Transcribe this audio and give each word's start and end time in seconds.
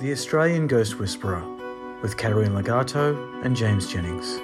The 0.00 0.10
Australian 0.10 0.66
Ghost 0.66 0.98
Whisperer 0.98 1.40
with 2.02 2.16
Caterina 2.16 2.60
Ligato 2.60 3.44
and 3.44 3.54
James 3.54 3.86
Jennings. 3.86 4.40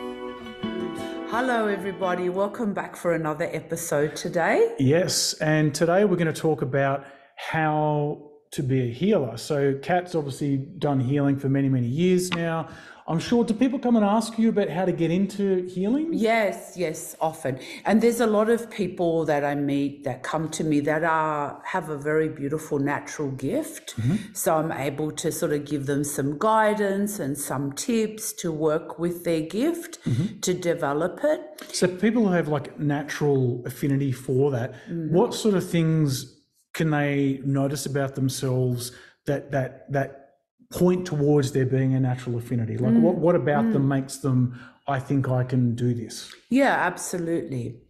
Hello, 1.28 1.66
everybody. 1.66 2.28
Welcome 2.28 2.72
back 2.72 2.94
for 2.94 3.14
another 3.14 3.50
episode 3.52 4.14
today. 4.14 4.76
Yes, 4.78 5.32
and 5.34 5.74
today 5.74 6.04
we're 6.04 6.16
going 6.16 6.32
to 6.32 6.40
talk 6.40 6.62
about 6.62 7.04
how 7.34 8.30
to 8.52 8.62
be 8.62 8.90
a 8.90 8.92
healer. 8.92 9.36
So, 9.36 9.74
Kat's 9.82 10.14
obviously 10.14 10.56
done 10.56 11.00
healing 11.00 11.36
for 11.36 11.48
many, 11.48 11.68
many 11.68 11.88
years 11.88 12.30
now. 12.30 12.68
I'm 13.10 13.18
sure, 13.18 13.42
do 13.42 13.54
people 13.54 13.80
come 13.80 13.96
and 13.96 14.04
ask 14.04 14.38
you 14.38 14.50
about 14.50 14.68
how 14.68 14.84
to 14.84 14.92
get 14.92 15.10
into 15.10 15.66
healing? 15.66 16.10
Yes, 16.12 16.74
yes, 16.76 17.16
often. 17.20 17.58
And 17.84 18.00
there's 18.00 18.20
a 18.20 18.26
lot 18.26 18.48
of 18.48 18.70
people 18.70 19.24
that 19.24 19.44
I 19.44 19.56
meet 19.56 20.04
that 20.04 20.22
come 20.22 20.48
to 20.50 20.62
me 20.62 20.78
that 20.80 21.02
are 21.02 21.60
have 21.64 21.88
a 21.88 21.98
very 21.98 22.28
beautiful 22.28 22.78
natural 22.78 23.32
gift. 23.32 23.96
Mm-hmm. 23.96 24.32
So 24.32 24.56
I'm 24.56 24.70
able 24.70 25.10
to 25.10 25.32
sort 25.32 25.52
of 25.52 25.64
give 25.64 25.86
them 25.86 26.04
some 26.04 26.38
guidance 26.38 27.18
and 27.18 27.36
some 27.36 27.72
tips 27.72 28.32
to 28.34 28.52
work 28.52 29.00
with 29.00 29.24
their 29.24 29.40
gift 29.40 29.98
mm-hmm. 30.04 30.38
to 30.38 30.54
develop 30.54 31.18
it. 31.24 31.40
So 31.74 31.88
people 31.88 32.28
who 32.28 32.32
have 32.32 32.46
like 32.46 32.78
natural 32.78 33.64
affinity 33.66 34.12
for 34.12 34.52
that, 34.52 34.74
mm-hmm. 34.88 35.12
what 35.12 35.34
sort 35.34 35.56
of 35.56 35.68
things 35.68 36.36
can 36.74 36.90
they 36.90 37.40
notice 37.44 37.86
about 37.86 38.14
themselves 38.14 38.92
that 39.26 39.50
that 39.50 39.90
that 39.90 40.29
point 40.72 41.06
towards 41.06 41.52
there 41.52 41.66
being 41.66 41.94
a 41.94 42.00
natural 42.00 42.38
affinity? 42.38 42.76
Like, 42.76 42.92
mm. 42.92 43.00
what, 43.00 43.16
what 43.16 43.34
about 43.34 43.64
mm. 43.64 43.72
them 43.72 43.88
makes 43.88 44.18
them, 44.18 44.60
I 44.86 44.98
think 44.98 45.28
I 45.28 45.44
can 45.44 45.74
do 45.74 45.94
this? 45.94 46.32
Yeah, 46.48 46.74
absolutely. 46.74 47.80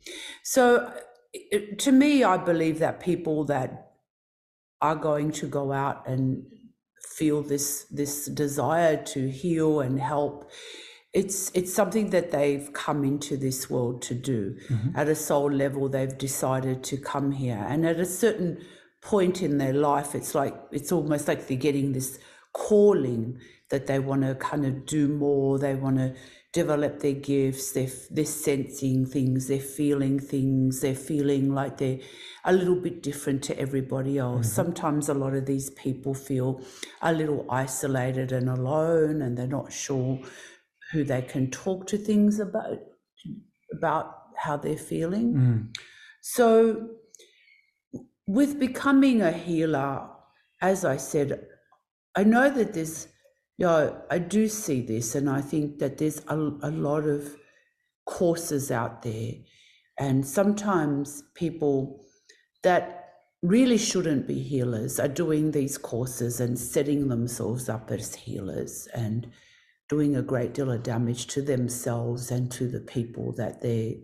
So, 0.42 0.92
it, 1.32 1.78
to 1.80 1.92
me, 1.92 2.24
I 2.24 2.36
believe 2.36 2.80
that 2.80 3.00
people 3.00 3.44
that 3.44 3.92
are 4.80 4.96
going 4.96 5.30
to 5.30 5.46
go 5.46 5.72
out 5.72 6.08
and 6.08 6.44
feel 7.02 7.42
this 7.42 7.84
this 7.90 8.26
desire 8.26 8.96
to 8.96 9.30
heal 9.30 9.80
and 9.80 10.00
help 10.00 10.50
it's 11.12 11.50
it's 11.54 11.72
something 11.72 12.10
that 12.10 12.30
they've 12.30 12.72
come 12.72 13.04
into 13.04 13.36
this 13.36 13.68
world 13.68 14.00
to 14.00 14.14
do 14.14 14.56
mm-hmm. 14.68 14.96
at 14.96 15.08
a 15.08 15.14
soul 15.14 15.50
level 15.50 15.88
they've 15.88 16.18
decided 16.18 16.84
to 16.84 16.96
come 16.96 17.32
here 17.32 17.64
and 17.68 17.86
at 17.86 17.98
a 17.98 18.06
certain 18.06 18.58
point 19.02 19.42
in 19.42 19.58
their 19.58 19.72
life 19.72 20.14
it's 20.14 20.34
like 20.34 20.54
it's 20.70 20.92
almost 20.92 21.26
like 21.26 21.46
they're 21.46 21.56
getting 21.56 21.92
this 21.92 22.18
calling 22.52 23.38
that 23.70 23.86
they 23.86 23.98
want 23.98 24.22
to 24.22 24.34
kind 24.34 24.66
of 24.66 24.86
do 24.86 25.08
more, 25.08 25.58
they 25.58 25.74
want 25.74 25.96
to 25.96 26.14
develop 26.52 26.98
their 26.98 27.12
gifts, 27.12 27.72
they're, 27.72 27.88
they're 28.10 28.24
sensing 28.24 29.06
things, 29.06 29.46
they're 29.46 29.60
feeling 29.60 30.18
things, 30.18 30.80
they're 30.80 30.94
feeling 30.94 31.54
like 31.54 31.78
they're 31.78 32.00
a 32.44 32.52
little 32.52 32.74
bit 32.74 33.02
different 33.02 33.42
to 33.44 33.58
everybody 33.58 34.18
else. 34.18 34.46
Mm-hmm. 34.46 34.54
Sometimes 34.54 35.08
a 35.08 35.14
lot 35.14 35.34
of 35.34 35.46
these 35.46 35.70
people 35.70 36.12
feel 36.12 36.60
a 37.02 37.12
little 37.12 37.46
isolated 37.50 38.32
and 38.32 38.48
alone 38.48 39.22
and 39.22 39.38
they're 39.38 39.46
not 39.46 39.72
sure 39.72 40.18
who 40.90 41.04
they 41.04 41.22
can 41.22 41.50
talk 41.50 41.86
to 41.86 41.96
things 41.96 42.40
about 42.40 42.78
about 43.72 44.16
how 44.36 44.56
they're 44.56 44.76
feeling. 44.76 45.34
Mm. 45.34 45.76
So 46.22 46.88
with 48.26 48.58
becoming 48.58 49.22
a 49.22 49.30
healer, 49.30 50.08
as 50.60 50.84
I 50.84 50.96
said, 50.96 51.46
I 52.16 52.24
know 52.24 52.50
that 52.50 52.74
there's, 52.74 53.08
you 53.56 53.66
know, 53.66 54.02
I 54.10 54.18
do 54.18 54.48
see 54.48 54.80
this, 54.80 55.14
and 55.14 55.28
I 55.28 55.40
think 55.40 55.78
that 55.78 55.98
there's 55.98 56.22
a, 56.26 56.36
a 56.36 56.70
lot 56.70 57.04
of 57.04 57.36
courses 58.04 58.70
out 58.70 59.02
there, 59.02 59.32
and 59.98 60.26
sometimes 60.26 61.22
people 61.34 62.04
that 62.62 63.00
really 63.42 63.78
shouldn't 63.78 64.26
be 64.26 64.40
healers 64.42 65.00
are 65.00 65.08
doing 65.08 65.50
these 65.50 65.78
courses 65.78 66.40
and 66.40 66.58
setting 66.58 67.08
themselves 67.08 67.68
up 67.68 67.90
as 67.90 68.14
healers 68.14 68.86
and 68.94 69.30
doing 69.88 70.14
a 70.14 70.22
great 70.22 70.52
deal 70.52 70.70
of 70.70 70.82
damage 70.82 71.26
to 71.26 71.40
themselves 71.40 72.30
and 72.30 72.50
to 72.52 72.68
the 72.68 72.80
people 72.80 73.32
that 73.32 73.62
they're 73.62 73.94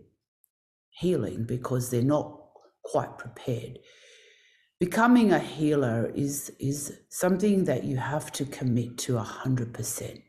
healing 0.89 1.45
because 1.45 1.91
they're 1.91 2.01
not 2.01 2.41
quite 2.83 3.17
prepared 3.17 3.77
becoming 4.79 5.31
a 5.31 5.39
healer 5.39 6.11
is 6.15 6.51
is 6.59 6.99
something 7.09 7.65
that 7.65 7.83
you 7.83 7.97
have 7.97 8.31
to 8.31 8.45
commit 8.45 8.97
to 8.97 9.13
100% 9.13 10.21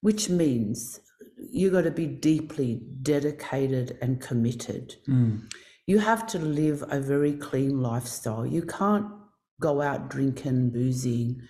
which 0.00 0.28
means 0.30 1.00
you've 1.50 1.72
got 1.72 1.82
to 1.82 1.90
be 1.90 2.06
deeply 2.06 2.80
dedicated 3.02 3.98
and 4.00 4.20
committed. 4.20 4.96
Mm. 5.08 5.42
you 5.86 5.98
have 5.98 6.26
to 6.26 6.38
live 6.38 6.84
a 6.88 7.00
very 7.00 7.32
clean 7.32 7.82
lifestyle. 7.82 8.46
You 8.46 8.62
can't 8.62 9.06
go 9.60 9.82
out 9.82 10.08
drinking 10.08 10.70
boozing 10.70 11.40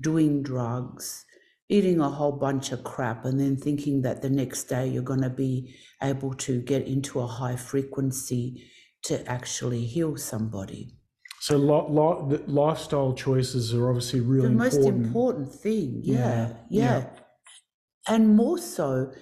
doing 0.00 0.42
drugs 0.42 1.26
eating 1.68 2.00
a 2.00 2.08
whole 2.08 2.32
bunch 2.32 2.72
of 2.72 2.82
crap 2.82 3.24
and 3.24 3.38
then 3.38 3.56
thinking 3.56 4.02
that 4.02 4.22
the 4.22 4.30
next 4.30 4.64
day 4.64 4.88
you're 4.88 5.02
going 5.02 5.22
to 5.22 5.30
be 5.30 5.72
able 6.02 6.34
to 6.34 6.60
get 6.62 6.86
into 6.86 7.20
a 7.20 7.26
high 7.26 7.54
frequency 7.54 8.64
to 9.02 9.24
actually 9.30 9.84
heal 9.84 10.16
somebody 10.16 10.96
so 11.40 11.56
lo- 11.56 11.86
lo- 11.88 12.38
lifestyle 12.46 13.14
choices 13.14 13.72
are 13.74 13.88
obviously 13.88 14.20
really 14.20 14.46
important 14.46 14.72
the 14.72 14.78
most 14.82 14.88
important 14.88 15.52
thing. 15.52 16.00
Yeah, 16.04 16.52
yeah, 16.68 16.98
yeah, 16.98 17.04
and 18.06 18.36
more 18.36 18.58
so, 18.58 19.12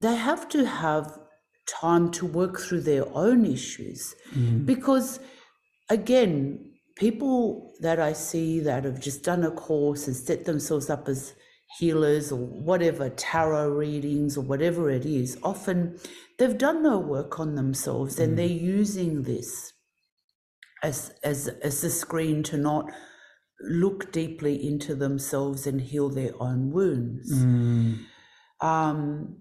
they 0.00 0.14
have 0.14 0.48
to 0.50 0.64
have 0.64 1.18
time 1.66 2.10
to 2.12 2.26
work 2.26 2.60
through 2.60 2.82
their 2.82 3.04
own 3.16 3.44
issues 3.44 4.14
mm. 4.32 4.64
because, 4.64 5.18
again, 5.90 6.72
people 6.96 7.72
that 7.80 7.98
I 7.98 8.12
see 8.12 8.60
that 8.60 8.84
have 8.84 9.00
just 9.00 9.24
done 9.24 9.42
a 9.42 9.50
course 9.50 10.06
and 10.06 10.14
set 10.14 10.44
themselves 10.44 10.88
up 10.88 11.08
as 11.08 11.34
healers 11.78 12.30
or 12.30 12.38
whatever, 12.38 13.10
tarot 13.10 13.70
readings 13.70 14.36
or 14.36 14.42
whatever 14.42 14.88
it 14.90 15.04
is, 15.04 15.36
often 15.42 15.98
they've 16.38 16.56
done 16.56 16.82
no 16.82 16.98
work 16.98 17.40
on 17.40 17.56
themselves 17.56 18.20
and 18.20 18.34
mm. 18.34 18.36
they're 18.36 18.46
using 18.46 19.22
this 19.22 19.72
as 20.84 21.12
as 21.24 21.48
as 21.62 21.82
a 21.82 21.90
screen 21.90 22.42
to 22.44 22.56
not 22.56 22.90
look 23.60 24.12
deeply 24.12 24.54
into 24.64 24.94
themselves 24.94 25.66
and 25.66 25.80
heal 25.80 26.10
their 26.10 26.32
own 26.40 26.70
wounds. 26.70 27.32
Mm. 27.32 28.00
Um, 28.60 29.36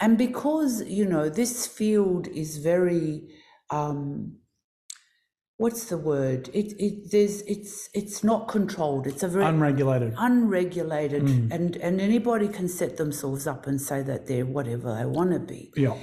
and 0.00 0.18
because 0.18 0.82
you 0.84 1.06
know 1.06 1.28
this 1.28 1.66
field 1.66 2.26
is 2.28 2.58
very 2.58 3.22
um, 3.70 4.36
what's 5.58 5.84
the 5.90 5.98
word 5.98 6.48
it, 6.54 6.72
it 6.78 7.10
there's 7.10 7.42
it's 7.42 7.90
it's 7.92 8.24
not 8.24 8.48
controlled 8.48 9.06
it's 9.06 9.22
a 9.22 9.28
very 9.28 9.44
unregulated 9.44 10.14
unregulated 10.16 11.24
mm. 11.24 11.52
and 11.52 11.76
and 11.76 12.00
anybody 12.00 12.48
can 12.48 12.66
set 12.66 12.96
themselves 12.96 13.46
up 13.46 13.66
and 13.66 13.78
say 13.78 14.02
that 14.02 14.26
they're 14.26 14.46
whatever 14.46 14.94
they 14.94 15.04
want 15.04 15.32
to 15.32 15.38
be 15.38 15.70
yeah 15.76 15.94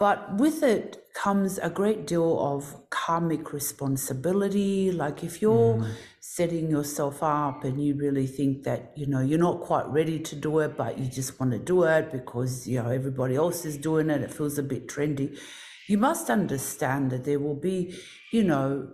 but 0.00 0.38
with 0.38 0.62
it 0.62 1.04
comes 1.12 1.58
a 1.58 1.68
great 1.68 2.06
deal 2.06 2.40
of 2.40 2.88
karmic 2.88 3.52
responsibility. 3.52 4.90
Like 4.90 5.22
if 5.22 5.42
you're 5.42 5.74
mm. 5.74 5.92
setting 6.20 6.70
yourself 6.70 7.22
up 7.22 7.64
and 7.64 7.84
you 7.84 7.94
really 7.94 8.26
think 8.26 8.62
that, 8.62 8.94
you 8.96 9.06
know, 9.06 9.20
you're 9.20 9.38
not 9.38 9.60
quite 9.60 9.86
ready 9.88 10.18
to 10.18 10.34
do 10.34 10.60
it, 10.60 10.74
but 10.74 10.98
you 10.98 11.04
just 11.04 11.38
want 11.38 11.52
to 11.52 11.58
do 11.58 11.82
it 11.82 12.10
because, 12.10 12.66
you 12.66 12.82
know, 12.82 12.88
everybody 12.88 13.36
else 13.36 13.66
is 13.66 13.76
doing 13.76 14.08
it, 14.08 14.22
it 14.22 14.32
feels 14.32 14.56
a 14.56 14.62
bit 14.62 14.88
trendy. 14.88 15.38
You 15.86 15.98
must 15.98 16.30
understand 16.30 17.10
that 17.10 17.24
there 17.24 17.38
will 17.38 17.60
be, 17.60 17.94
you 18.32 18.42
know, 18.42 18.88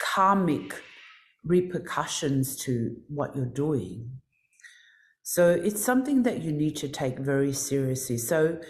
karmic 0.00 0.80
repercussions 1.44 2.54
to 2.66 2.94
what 3.08 3.34
you're 3.34 3.46
doing. 3.46 4.20
So 5.24 5.50
it's 5.50 5.82
something 5.82 6.22
that 6.22 6.40
you 6.42 6.52
need 6.52 6.76
to 6.76 6.88
take 6.88 7.18
very 7.18 7.52
seriously. 7.52 8.18
So 8.18 8.60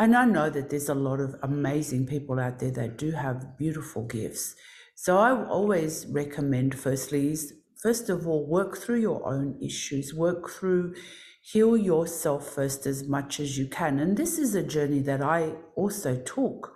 and 0.00 0.16
I 0.16 0.24
know 0.24 0.48
that 0.48 0.70
there's 0.70 0.88
a 0.88 0.94
lot 0.94 1.20
of 1.20 1.36
amazing 1.42 2.06
people 2.06 2.40
out 2.40 2.58
there 2.58 2.70
that 2.70 2.96
do 2.96 3.10
have 3.10 3.58
beautiful 3.58 4.06
gifts. 4.06 4.56
So 4.94 5.18
I 5.18 5.44
always 5.44 6.06
recommend, 6.06 6.74
firstly, 6.74 7.32
is 7.32 7.52
first 7.82 8.08
of 8.08 8.26
all, 8.26 8.46
work 8.46 8.78
through 8.78 9.00
your 9.02 9.28
own 9.28 9.58
issues, 9.62 10.14
work 10.14 10.48
through, 10.48 10.94
heal 11.42 11.76
yourself 11.76 12.48
first 12.48 12.86
as 12.86 13.06
much 13.06 13.40
as 13.40 13.58
you 13.58 13.66
can. 13.66 13.98
And 13.98 14.16
this 14.16 14.38
is 14.38 14.54
a 14.54 14.62
journey 14.62 15.00
that 15.00 15.20
I 15.20 15.52
also 15.76 16.16
took. 16.16 16.72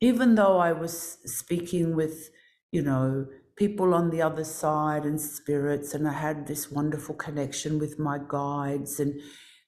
Even 0.00 0.36
though 0.36 0.58
I 0.58 0.72
was 0.72 1.18
speaking 1.26 1.94
with, 1.94 2.30
you 2.72 2.80
know, 2.80 3.26
people 3.56 3.92
on 3.92 4.08
the 4.08 4.22
other 4.22 4.44
side 4.44 5.04
and 5.04 5.20
spirits, 5.20 5.92
and 5.92 6.08
I 6.08 6.14
had 6.14 6.46
this 6.46 6.70
wonderful 6.70 7.14
connection 7.14 7.78
with 7.78 7.98
my 7.98 8.18
guides. 8.26 8.98
And 9.00 9.20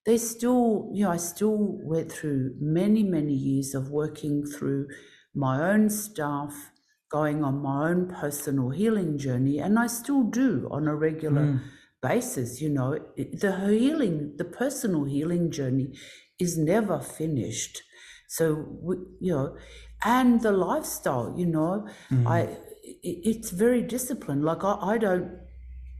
they 0.08 0.16
still, 0.16 0.90
you 0.94 1.04
know, 1.04 1.10
I 1.10 1.18
still 1.18 1.58
went 1.82 2.10
through 2.10 2.54
many, 2.58 3.02
many 3.02 3.34
years 3.34 3.74
of 3.74 3.90
working 3.90 4.42
through 4.42 4.86
my 5.34 5.70
own 5.70 5.90
stuff, 5.90 6.70
going 7.12 7.44
on 7.44 7.60
my 7.60 7.90
own 7.90 8.08
personal 8.08 8.70
healing 8.70 9.18
journey, 9.18 9.58
and 9.58 9.78
I 9.78 9.86
still 9.86 10.22
do 10.22 10.66
on 10.70 10.88
a 10.88 10.94
regular 10.94 11.42
mm. 11.42 11.60
basis. 12.00 12.62
You 12.62 12.70
know, 12.70 12.98
the 13.18 13.54
healing, 13.68 14.32
the 14.38 14.46
personal 14.46 15.04
healing 15.04 15.50
journey 15.50 15.92
is 16.40 16.56
never 16.56 17.00
finished. 17.00 17.82
So, 18.28 18.64
we, 18.80 18.96
you 19.20 19.32
know, 19.34 19.58
and 20.02 20.40
the 20.40 20.52
lifestyle, 20.52 21.34
you 21.36 21.44
know, 21.44 21.86
mm. 22.10 22.26
I 22.26 22.56
it's 23.02 23.50
very 23.50 23.82
disciplined. 23.82 24.42
Like 24.42 24.64
I, 24.64 24.74
I 24.80 24.96
don't 24.96 25.32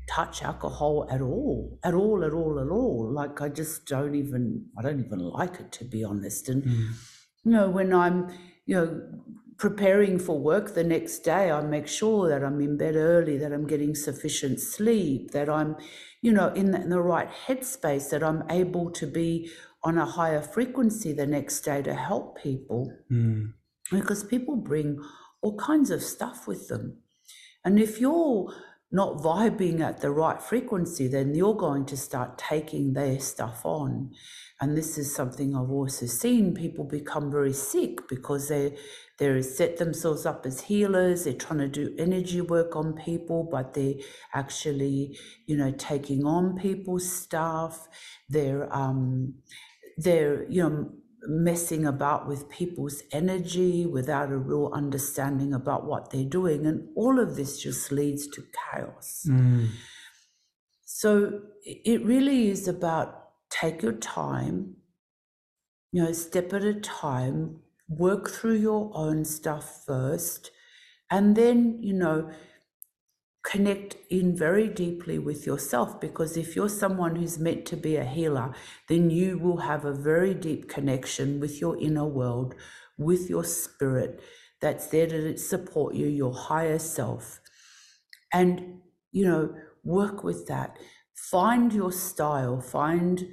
touch 0.08 0.42
alcohol 0.42 1.06
at 1.10 1.20
all, 1.20 1.78
at 1.84 1.94
all, 1.94 2.24
at 2.24 2.32
all, 2.32 2.58
at 2.58 2.68
all. 2.68 3.12
Like 3.12 3.40
I 3.40 3.48
just 3.48 3.86
don't 3.86 4.14
even, 4.14 4.66
I 4.78 4.82
don't 4.82 5.04
even 5.04 5.18
like 5.18 5.60
it 5.60 5.72
to 5.72 5.84
be 5.84 6.02
honest. 6.04 6.48
And 6.48 6.62
mm. 6.64 6.90
you 7.44 7.52
know, 7.52 7.68
when 7.68 7.92
I'm, 7.94 8.28
you 8.66 8.74
know, 8.74 9.02
preparing 9.58 10.18
for 10.18 10.38
work 10.38 10.74
the 10.74 10.84
next 10.84 11.20
day, 11.20 11.50
I 11.50 11.60
make 11.62 11.88
sure 11.88 12.28
that 12.28 12.44
I'm 12.44 12.60
in 12.60 12.76
bed 12.76 12.94
early, 12.94 13.36
that 13.38 13.52
I'm 13.52 13.66
getting 13.66 13.94
sufficient 13.94 14.60
sleep, 14.60 15.32
that 15.32 15.48
I'm, 15.48 15.76
you 16.22 16.32
know, 16.32 16.48
in 16.48 16.70
the, 16.70 16.80
in 16.80 16.90
the 16.90 17.00
right 17.00 17.28
headspace, 17.46 18.10
that 18.10 18.22
I'm 18.22 18.44
able 18.50 18.90
to 18.92 19.06
be 19.06 19.50
on 19.82 19.98
a 19.98 20.06
higher 20.06 20.40
frequency 20.40 21.12
the 21.12 21.26
next 21.26 21.60
day 21.60 21.82
to 21.82 21.94
help 21.94 22.40
people. 22.40 22.92
Mm. 23.10 23.52
Because 23.90 24.22
people 24.22 24.56
bring 24.56 25.02
all 25.42 25.56
kinds 25.56 25.90
of 25.90 26.02
stuff 26.02 26.46
with 26.46 26.68
them. 26.68 26.98
And 27.64 27.80
if 27.80 28.00
you're 28.00 28.52
not 28.90 29.18
vibing 29.18 29.80
at 29.80 30.00
the 30.00 30.10
right 30.10 30.40
frequency, 30.40 31.08
then 31.08 31.34
you're 31.34 31.54
going 31.54 31.84
to 31.86 31.96
start 31.96 32.38
taking 32.38 32.94
their 32.94 33.20
stuff 33.20 33.60
on. 33.64 34.10
And 34.60 34.76
this 34.76 34.96
is 34.96 35.14
something 35.14 35.54
I've 35.54 35.70
also 35.70 36.06
seen 36.06 36.54
people 36.54 36.84
become 36.84 37.30
very 37.30 37.52
sick 37.52 38.08
because 38.08 38.48
they 38.48 38.76
they 39.18 39.42
set 39.42 39.78
themselves 39.78 40.24
up 40.26 40.46
as 40.46 40.60
healers. 40.60 41.24
They're 41.24 41.34
trying 41.34 41.58
to 41.58 41.68
do 41.68 41.94
energy 41.98 42.40
work 42.40 42.76
on 42.76 42.94
people, 42.94 43.48
but 43.50 43.74
they're 43.74 43.94
actually, 44.32 45.18
you 45.46 45.56
know, 45.56 45.72
taking 45.72 46.24
on 46.24 46.56
people's 46.56 47.10
stuff. 47.10 47.88
They're 48.28 48.72
um, 48.74 49.34
they're 49.96 50.48
you 50.48 50.62
know 50.62 50.90
messing 51.28 51.84
about 51.84 52.26
with 52.26 52.48
people's 52.48 53.02
energy 53.12 53.84
without 53.84 54.30
a 54.30 54.36
real 54.36 54.70
understanding 54.72 55.52
about 55.52 55.84
what 55.84 56.10
they're 56.10 56.24
doing. 56.24 56.66
And 56.66 56.88
all 56.96 57.20
of 57.20 57.36
this 57.36 57.60
just 57.60 57.92
leads 57.92 58.26
to 58.28 58.42
chaos. 58.72 59.26
Mm. 59.28 59.68
So 60.84 61.42
it 61.62 62.02
really 62.04 62.48
is 62.48 62.66
about 62.66 63.28
take 63.50 63.82
your 63.82 63.92
time, 63.92 64.76
you 65.92 66.02
know, 66.02 66.12
step 66.12 66.52
at 66.54 66.64
a 66.64 66.74
time, 66.74 67.60
work 67.88 68.30
through 68.30 68.56
your 68.56 68.90
own 68.94 69.24
stuff 69.24 69.84
first, 69.86 70.50
and 71.10 71.36
then, 71.36 71.78
you 71.82 71.94
know, 71.94 72.30
connect 73.48 73.96
in 74.10 74.36
very 74.36 74.68
deeply 74.68 75.18
with 75.18 75.46
yourself 75.46 75.98
because 76.02 76.36
if 76.36 76.54
you're 76.54 76.68
someone 76.68 77.16
who's 77.16 77.38
meant 77.38 77.64
to 77.64 77.76
be 77.76 77.96
a 77.96 78.04
healer, 78.04 78.54
then 78.88 79.08
you 79.08 79.38
will 79.38 79.56
have 79.56 79.86
a 79.86 79.92
very 79.92 80.34
deep 80.34 80.68
connection 80.68 81.40
with 81.40 81.58
your 81.58 81.74
inner 81.80 82.04
world, 82.04 82.54
with 82.98 83.30
your 83.30 83.44
spirit 83.44 84.20
that's 84.60 84.88
there 84.88 85.06
to 85.06 85.38
support 85.38 85.94
you, 85.94 86.06
your 86.06 86.34
higher 86.34 86.78
self. 86.78 87.40
And, 88.34 88.80
you 89.12 89.24
know, 89.24 89.54
work 89.82 90.22
with 90.22 90.46
that. 90.48 90.76
Find 91.14 91.72
your 91.72 91.92
style. 91.92 92.60
Find, 92.60 93.26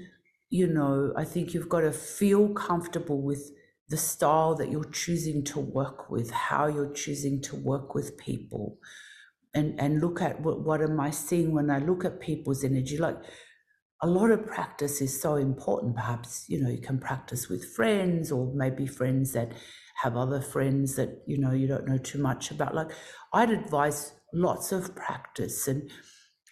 you 0.49 0.67
know, 0.67 1.11
I 1.17 1.25
think 1.25 1.53
you've 1.53 1.67
got 1.67 1.81
to 1.81 1.91
feel 1.91 2.53
comfortable 2.53 3.21
with 3.21 3.51
the 3.89 3.97
style 3.97 4.55
that 4.55 4.71
you're 4.71 4.91
choosing 4.91 5.43
to 5.43 5.59
work 5.59 6.09
with, 6.09 6.31
how 6.31 6.67
you're 6.67 6.93
choosing 6.93 7.41
to 7.41 7.55
work 7.57 7.93
with 7.93 8.17
people 8.17 8.77
and 9.55 9.79
and 9.79 10.01
look 10.01 10.21
at 10.21 10.41
what, 10.41 10.59
what 10.61 10.81
am 10.81 10.99
I 10.99 11.09
seeing 11.09 11.53
when 11.53 11.71
I 11.71 11.79
look 11.79 12.05
at 12.05 12.19
people's 12.19 12.63
energy. 12.63 12.97
Like 12.97 13.17
a 14.01 14.07
lot 14.07 14.29
of 14.29 14.45
practice 14.45 15.01
is 15.01 15.19
so 15.19 15.35
important. 15.35 15.95
Perhaps 15.95 16.45
you 16.47 16.61
know 16.61 16.69
you 16.69 16.81
can 16.81 16.99
practice 16.99 17.49
with 17.49 17.73
friends 17.73 18.31
or 18.31 18.53
maybe 18.53 18.85
friends 18.85 19.31
that 19.33 19.53
have 20.03 20.17
other 20.17 20.41
friends 20.41 20.95
that 20.97 21.23
you 21.25 21.37
know 21.37 21.53
you 21.53 21.67
don't 21.67 21.87
know 21.87 21.97
too 21.97 22.21
much 22.21 22.51
about. 22.51 22.75
Like 22.75 22.91
I'd 23.33 23.49
advise 23.49 24.13
lots 24.33 24.71
of 24.71 24.95
practice 24.95 25.67
and 25.67 25.89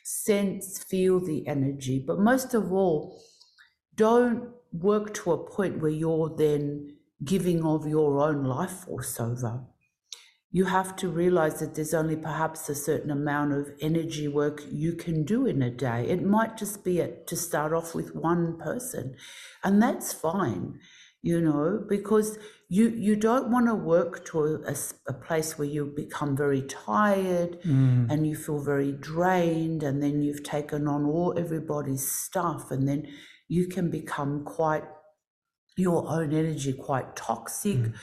sense, 0.03 0.83
feel 0.83 1.19
the 1.19 1.45
energy, 1.47 2.03
but 2.05 2.19
most 2.19 2.53
of 2.53 2.71
all, 2.71 3.21
don't 3.95 4.49
work 4.71 5.13
to 5.13 5.31
a 5.31 5.49
point 5.49 5.81
where 5.81 5.91
you're 5.91 6.33
then 6.35 6.97
giving 7.23 7.63
of 7.63 7.87
your 7.87 8.19
own 8.19 8.43
life 8.43 8.85
force 8.85 9.19
over 9.19 9.65
you 10.55 10.65
have 10.65 10.95
to 10.95 11.09
realize 11.09 11.59
that 11.59 11.73
there's 11.73 11.95
only 11.95 12.15
perhaps 12.15 12.69
a 12.69 12.75
certain 12.75 13.09
amount 13.09 13.51
of 13.51 13.71
energy 13.81 14.27
work 14.27 14.61
you 14.71 14.93
can 14.93 15.23
do 15.23 15.47
in 15.47 15.63
a 15.63 15.71
day. 15.71 16.07
It 16.07 16.23
might 16.23 16.57
just 16.57 16.83
be 16.83 16.99
a, 16.99 17.07
to 17.25 17.35
start 17.35 17.73
off 17.73 17.95
with 17.95 18.13
one 18.13 18.59
person, 18.59 19.15
and 19.63 19.81
that's 19.81 20.13
fine, 20.13 20.79
you 21.23 21.41
know, 21.41 21.83
because 21.89 22.37
you 22.69 22.89
you 22.89 23.15
don't 23.15 23.49
want 23.49 23.65
to 23.65 23.73
work 23.73 24.25
to 24.25 24.63
a, 24.67 24.75
a, 25.07 25.13
place 25.13 25.57
where 25.57 25.67
you 25.67 25.87
become 25.87 26.37
very 26.37 26.61
tired 26.61 27.59
mm. 27.63 28.07
and 28.11 28.27
you 28.27 28.35
feel 28.35 28.59
very 28.59 28.91
drained, 28.91 29.81
and 29.81 30.03
then 30.03 30.21
you've 30.21 30.43
taken 30.43 30.87
on 30.87 31.03
all 31.03 31.33
everybody's 31.35 32.07
stuff, 32.07 32.69
and 32.69 32.87
then 32.87 33.07
you 33.47 33.67
can 33.67 33.89
become 33.89 34.43
quite 34.43 34.83
your 35.75 36.07
own 36.07 36.31
energy 36.31 36.73
quite 36.73 37.15
toxic, 37.15 37.77
mm. 37.77 37.95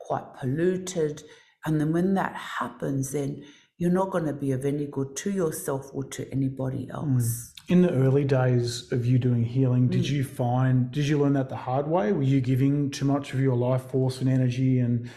quite 0.00 0.32
polluted 0.40 1.22
and 1.68 1.78
then 1.78 1.92
when 1.92 2.14
that 2.14 2.34
happens, 2.34 3.12
then 3.12 3.44
you're 3.76 3.92
not 3.92 4.10
going 4.10 4.24
to 4.24 4.32
be 4.32 4.52
of 4.52 4.64
any 4.64 4.86
good 4.86 5.14
to 5.16 5.30
yourself 5.30 5.90
or 5.92 6.02
to 6.04 6.26
anybody 6.32 6.86
hmm. 6.86 6.92
else. 6.92 7.52
In 7.68 7.82
the 7.82 7.92
early 7.92 8.24
days 8.24 8.90
of 8.90 9.04
you 9.04 9.18
doing 9.18 9.44
healing, 9.44 9.88
did 9.88 10.04
mm. 10.04 10.08
you 10.08 10.24
find, 10.24 10.90
did 10.90 11.06
you 11.06 11.18
learn 11.18 11.34
that 11.34 11.50
the 11.50 11.56
hard 11.56 11.86
way? 11.86 12.12
Were 12.12 12.22
you 12.22 12.40
giving 12.40 12.90
too 12.90 13.04
much 13.04 13.34
of 13.34 13.40
your 13.40 13.56
life 13.56 13.82
force 13.90 14.22
and 14.22 14.30
energy 14.30 14.78
and 14.78 15.10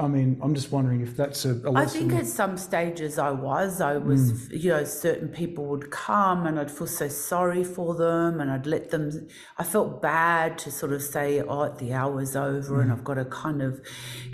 I 0.00 0.08
mean, 0.08 0.38
I'm 0.42 0.54
just 0.54 0.72
wondering 0.72 1.02
if 1.02 1.14
that's 1.16 1.44
a, 1.44 1.60
a 1.66 1.74
I 1.74 1.84
think 1.84 2.14
at 2.14 2.26
some 2.26 2.56
stages 2.56 3.18
I 3.18 3.30
was. 3.30 3.80
I 3.82 3.98
was, 3.98 4.32
mm. 4.32 4.62
you 4.62 4.70
know, 4.70 4.84
certain 4.84 5.28
people 5.28 5.66
would 5.66 5.90
come 5.90 6.46
and 6.46 6.58
I'd 6.58 6.70
feel 6.70 6.86
so 6.86 7.08
sorry 7.08 7.64
for 7.64 7.94
them 7.94 8.40
and 8.40 8.50
I'd 8.50 8.66
let 8.66 8.90
them, 8.90 9.28
I 9.58 9.64
felt 9.64 10.00
bad 10.00 10.56
to 10.58 10.70
sort 10.70 10.92
of 10.92 11.02
say, 11.02 11.42
oh, 11.42 11.68
the 11.68 11.92
hour's 11.92 12.34
over 12.34 12.78
mm. 12.78 12.82
and 12.82 12.92
I've 12.92 13.04
got 13.04 13.14
to 13.14 13.26
kind 13.26 13.60
of 13.60 13.80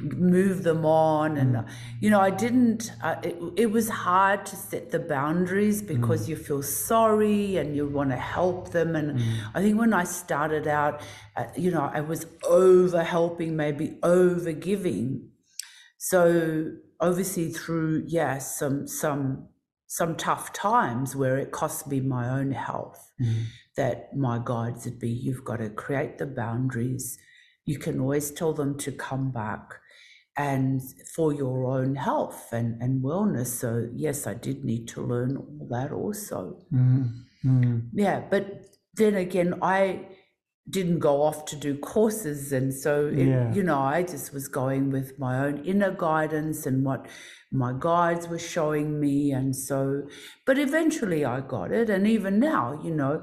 move 0.00 0.62
them 0.62 0.87
on. 0.87 1.37
And, 1.37 1.56
mm. 1.56 1.68
you 2.00 2.11
know, 2.11 2.20
I 2.20 2.30
didn't, 2.30 2.92
uh, 3.02 3.16
it, 3.25 3.37
it 3.56 3.70
was 3.73 3.88
hard 3.88 4.46
to 4.46 4.56
set 4.56 4.92
the 4.92 5.00
boundaries 5.00 5.82
because 5.82 6.26
mm. 6.26 6.28
you 6.28 6.37
feel 6.37 6.62
sorry 6.62 7.56
and 7.56 7.75
you 7.75 7.88
want 7.88 8.11
to 8.11 8.16
help 8.16 8.70
them. 8.70 8.94
And 8.94 9.18
mm. 9.18 9.38
I 9.52 9.62
think 9.62 9.78
when 9.78 9.92
I 9.92 10.04
started 10.04 10.68
out, 10.68 11.00
uh, 11.35 11.46
you 11.56 11.73
know, 11.73 11.90
I 11.92 12.02
was 12.02 12.26
over 12.44 13.02
helping, 13.02 13.56
maybe 13.56 13.99
over 14.02 14.52
giving 14.52 15.30
so 16.08 16.70
obviously 17.00 17.50
through 17.50 18.04
yes 18.06 18.56
some 18.56 18.86
some 18.86 19.48
some 19.88 20.14
tough 20.14 20.52
times 20.52 21.16
where 21.16 21.36
it 21.36 21.50
cost 21.50 21.88
me 21.88 22.00
my 22.00 22.28
own 22.28 22.52
health 22.52 23.10
mm. 23.20 23.44
that 23.76 24.16
my 24.16 24.40
guides 24.44 24.84
would 24.84 25.00
be 25.00 25.10
you've 25.10 25.44
got 25.44 25.56
to 25.56 25.68
create 25.68 26.18
the 26.18 26.26
boundaries 26.26 27.18
you 27.64 27.76
can 27.76 27.98
always 27.98 28.30
tell 28.30 28.52
them 28.52 28.78
to 28.78 28.92
come 28.92 29.32
back 29.32 29.80
and 30.36 30.80
for 31.14 31.32
your 31.32 31.64
own 31.64 31.96
health 31.96 32.52
and, 32.52 32.80
and 32.80 33.02
wellness 33.02 33.48
so 33.48 33.88
yes 33.92 34.28
i 34.28 34.34
did 34.34 34.64
need 34.64 34.86
to 34.86 35.00
learn 35.02 35.36
all 35.36 35.66
that 35.68 35.90
also 35.90 36.56
mm. 36.72 37.12
Mm. 37.44 37.88
yeah 37.92 38.20
but 38.30 38.66
then 38.94 39.16
again 39.16 39.58
i 39.60 40.06
didn't 40.68 40.99
go 40.99 41.23
off 41.23 41.44
to 41.44 41.56
do 41.56 41.76
courses 41.78 42.52
and 42.52 42.75
so 42.75 43.06
it, 43.06 43.26
yeah. 43.26 43.52
you 43.52 43.62
know 43.62 43.78
i 43.78 44.02
just 44.02 44.32
was 44.32 44.49
going 44.49 44.90
with 44.90 45.18
my 45.18 45.38
own 45.38 45.64
inner 45.64 45.92
guidance 45.92 46.66
and 46.66 46.85
what 46.85 47.06
my 47.52 47.73
guides 47.78 48.28
were 48.28 48.38
showing 48.38 48.99
me 48.99 49.30
and 49.30 49.54
so 49.54 50.02
but 50.44 50.58
eventually 50.58 51.25
i 51.25 51.40
got 51.40 51.70
it 51.70 51.88
and 51.88 52.06
even 52.06 52.40
now 52.40 52.78
you 52.82 52.90
know 52.90 53.23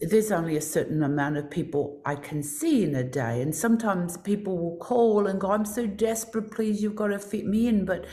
there's 0.00 0.30
only 0.30 0.56
a 0.56 0.62
certain 0.62 1.02
amount 1.02 1.36
of 1.36 1.50
people 1.50 2.00
i 2.06 2.14
can 2.14 2.42
see 2.42 2.82
in 2.84 2.94
a 2.94 3.04
day 3.04 3.42
and 3.42 3.54
sometimes 3.54 4.16
people 4.16 4.56
will 4.56 4.78
call 4.78 5.26
and 5.26 5.40
go 5.40 5.50
i'm 5.50 5.66
so 5.66 5.86
desperate 5.86 6.50
please 6.50 6.82
you've 6.82 6.96
got 6.96 7.08
to 7.08 7.18
fit 7.18 7.44
me 7.44 7.68
in 7.68 7.84
but 7.84 8.06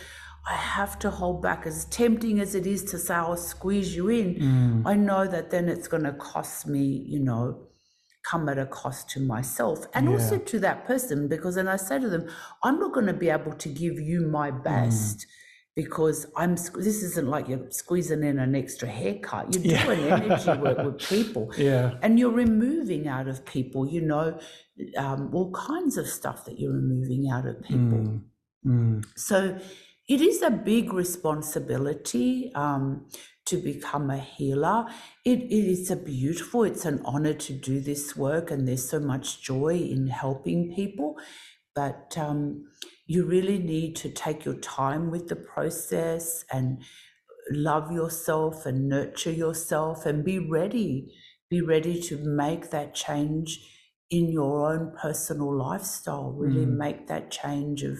I 0.50 0.56
have 0.56 0.98
to 1.00 1.12
hold 1.12 1.44
back. 1.44 1.68
As 1.68 1.86
tempting 1.86 2.39
as 2.39 2.56
it 2.56 2.66
is 2.66 2.84
to 2.86 2.98
say, 2.98 3.13
I'll 3.13 3.38
squeeze 3.38 3.96
you 3.96 4.08
in, 4.10 4.36
mm. 4.36 4.82
I 4.84 4.96
know 4.96 5.28
that 5.28 5.51
then 5.51 5.70
it's 5.70 5.88
going 5.88 6.06
to 6.06 6.13
cost 6.13 6.66
me, 6.66 7.06
you 7.08 7.20
know, 7.20 7.68
come 8.24 8.50
at 8.50 8.58
a 8.58 8.66
cost 8.66 9.10
to 9.10 9.20
myself 9.20 9.86
and 9.94 10.08
yeah. 10.08 10.14
also 10.14 10.38
to 10.38 10.60
that 10.60 10.86
person 10.86 11.28
because 11.28 11.56
then 11.56 11.68
I 11.68 11.78
say 11.78 12.00
to 12.00 12.10
them, 12.10 12.30
I'm 12.64 12.80
not 12.80 12.94
going 12.94 13.06
to 13.08 13.14
be 13.14 13.30
able 13.30 13.54
to 13.54 13.70
give 13.70 14.00
you 14.00 14.22
my 14.22 14.52
mm. 14.52 14.64
best. 14.64 15.20
Mm. 15.20 15.26
because 15.76 16.26
I'm 16.36 16.56
this 16.56 17.04
isn't 17.04 17.30
like 17.30 17.48
you're 17.48 17.72
squeezing 17.72 18.24
in 18.24 18.38
an 18.40 18.54
extra 18.56 18.88
haircut. 18.88 19.54
You're 19.54 19.64
yeah. 19.64 19.86
doing 19.86 20.00
energy 20.12 20.54
work 20.60 20.78
with 20.80 21.00
people, 21.16 21.54
yeah, 21.58 21.94
and 22.02 22.20
you're 22.20 22.32
removing 22.32 23.08
out 23.08 23.28
of 23.30 23.46
people, 23.46 23.88
you 23.88 24.02
know, 24.02 24.38
um, 24.98 25.30
all 25.34 25.52
kinds 25.52 25.98
of 25.98 26.08
stuff 26.08 26.44
that 26.46 26.60
you're 26.60 26.74
removing 26.74 27.30
out 27.32 27.46
of 27.46 27.62
people. 27.62 28.00
Mm. 28.00 28.22
Mm. 28.66 29.06
So 29.16 29.58
it 30.10 30.22
is 30.22 30.42
a 30.42 30.50
big 30.50 30.92
responsibility 30.92 32.51
um, 32.56 33.06
to 33.46 33.58
become 33.58 34.10
a 34.10 34.18
healer. 34.18 34.88
It, 35.24 35.42
it 35.42 35.66
is 35.72 35.92
a 35.92 35.96
beautiful, 35.96 36.63
it's 36.63 36.84
an 36.86 37.01
honor 37.06 37.36
to 37.36 37.54
do 37.54 37.80
this 37.80 38.16
work, 38.16 38.50
and 38.50 38.68
there's 38.68 38.89
so 38.89 39.00
much 39.00 39.44
joy 39.44 39.75
in 39.75 40.08
helping 40.08 40.74
people. 40.75 41.16
But 41.75 42.18
um, 42.18 42.66
you 43.06 43.24
really 43.25 43.60
need 43.60 43.96
to 43.98 44.10
take 44.10 44.46
your 44.46 44.56
time 44.56 45.12
with 45.12 45.28
the 45.28 45.36
process 45.36 46.44
and 46.51 46.82
love 47.51 47.92
yourself 47.92 48.66
and 48.66 48.89
nurture 48.89 49.32
yourself 49.32 50.08
and 50.08 50.25
be 50.25 50.39
ready. 50.39 51.13
Be 51.51 51.62
ready 51.62 52.01
to 52.01 52.18
make 52.18 52.72
that 52.72 52.96
change 52.96 53.60
in 54.10 54.32
your 54.32 54.72
own 54.72 54.92
personal 55.00 55.56
lifestyle. 55.56 56.32
Really 56.32 56.66
mm. 56.66 56.78
make 56.78 57.08
that 57.08 57.30
change 57.30 57.84
of, 57.84 57.98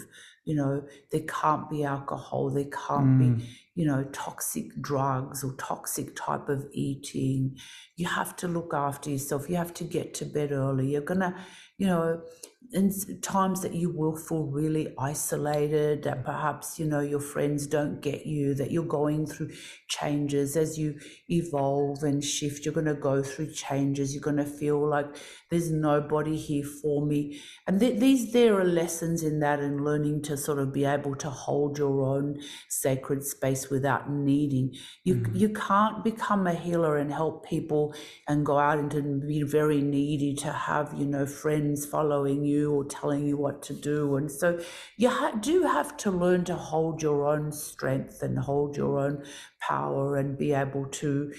you 0.50 0.56
know, 0.56 0.84
there 1.12 1.22
can't 1.27 1.70
be 1.70 1.84
alcohol, 1.84 2.50
there 2.50 2.63
can't 2.63 3.20
mm. 3.20 3.38
be, 3.38 3.46
you 3.75 3.86
know, 3.86 4.03
toxic 4.06 4.82
drugs 4.82 5.44
or 5.44 5.53
toxic 5.60 6.15
type 6.15 6.50
of 6.50 6.65
eating. 6.72 7.56
You 7.98 8.08
have 8.08 8.36
to 8.38 8.48
look 8.48 8.74
after 8.74 9.12
yourself. 9.12 9.48
You 9.48 9.58
have 9.58 9.75
to 9.75 9.84
get 9.84 10.15
to 10.15 10.25
bed 10.25 10.51
early. 10.51 10.88
You're 10.94 11.01
going 11.01 11.20
to, 11.20 11.36
you 11.77 11.86
know, 11.86 12.24
in 12.72 13.20
times 13.22 13.62
that 13.62 13.74
you 13.74 13.89
will 13.89 14.16
feel 14.16 14.44
really 14.44 14.94
isolated, 15.00 16.04
that 16.04 16.24
perhaps, 16.24 16.78
you 16.78 16.86
know, 16.86 17.00
your 17.00 17.20
friends 17.20 17.66
don't 17.66 18.00
get 18.00 18.28
you, 18.28 18.54
that 18.54 18.70
you're 18.70 18.84
going 18.84 19.25
through 19.25 19.50
changes 19.88 20.56
as 20.56 20.78
you 20.78 21.00
evolve 21.30 22.04
and 22.04 22.24
shift. 22.24 22.66
You're 22.66 22.74
going 22.74 22.86
to 22.86 22.94
go 22.94 23.24
through 23.24 23.54
changes. 23.54 24.13
You're 24.13 24.22
going 24.22 24.38
to 24.38 24.46
feel 24.46 24.88
like 24.88 25.08
there's 25.50 25.72
nobody 25.72 26.38
here 26.38 26.63
for 26.63 27.04
me. 27.04 27.42
And 27.66 27.80
th- 27.80 28.00
these, 28.00 28.34
there 28.34 28.60
are 28.60 28.66
lessons 28.66 29.24
in 29.24 29.39
that 29.39 29.60
and 29.60 29.84
learning 29.84 30.22
to 30.24 30.38
sort 30.38 30.60
of 30.60 30.72
be 30.72 30.86
able 30.86 31.16
to 31.16 31.30
hold 31.30 31.80
your 31.80 32.04
own 32.04 32.39
sacred 32.68 33.24
space 33.24 33.72
without 33.72 34.12
needing. 34.12 34.75
You, 35.04 35.16
mm-hmm. 35.16 35.36
you 35.36 35.50
can't 35.50 36.04
become 36.04 36.46
a 36.46 36.54
healer 36.54 36.98
and 36.98 37.12
help 37.12 37.48
people 37.48 37.96
and 38.28 38.46
go 38.46 38.60
out 38.60 38.78
and 38.94 39.28
be 39.28 39.42
very 39.42 39.82
needy 39.82 40.36
to 40.36 40.51
have, 40.51 40.94
you 40.96 41.08
know, 41.08 41.25
friends 41.25 41.88
following 41.88 42.46
you 42.46 42.49
you 42.50 42.74
or 42.74 42.84
telling 42.86 43.25
you 43.25 43.38
what 43.38 43.62
to 43.63 43.74
do. 43.74 44.15
And 44.18 44.32
so 44.32 44.60
you 44.98 45.10
ha- 45.10 45.38
do 45.39 45.63
have 45.63 45.96
to 45.98 46.12
learn 46.12 46.44
to 46.46 46.56
hold 46.56 47.01
your 47.01 47.27
own 47.27 47.51
strength 47.51 48.22
and 48.22 48.38
hold 48.39 48.75
your 48.75 49.00
own 49.00 49.24
power 49.62 50.18
and 50.18 50.38
be 50.38 50.51
able 50.53 50.88
to 51.03 51.32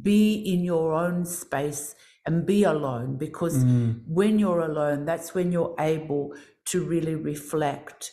be 0.00 0.34
in 0.34 0.62
your 0.64 0.92
own 0.92 1.24
space 1.24 1.94
and 2.26 2.44
be 2.44 2.62
alone 2.62 3.16
because 3.16 3.64
mm. 3.64 4.00
when 4.06 4.38
you're 4.38 4.60
alone, 4.60 5.06
that's 5.06 5.34
when 5.34 5.50
you're 5.50 5.74
able 5.78 6.34
to 6.66 6.84
really 6.84 7.14
reflect 7.14 8.12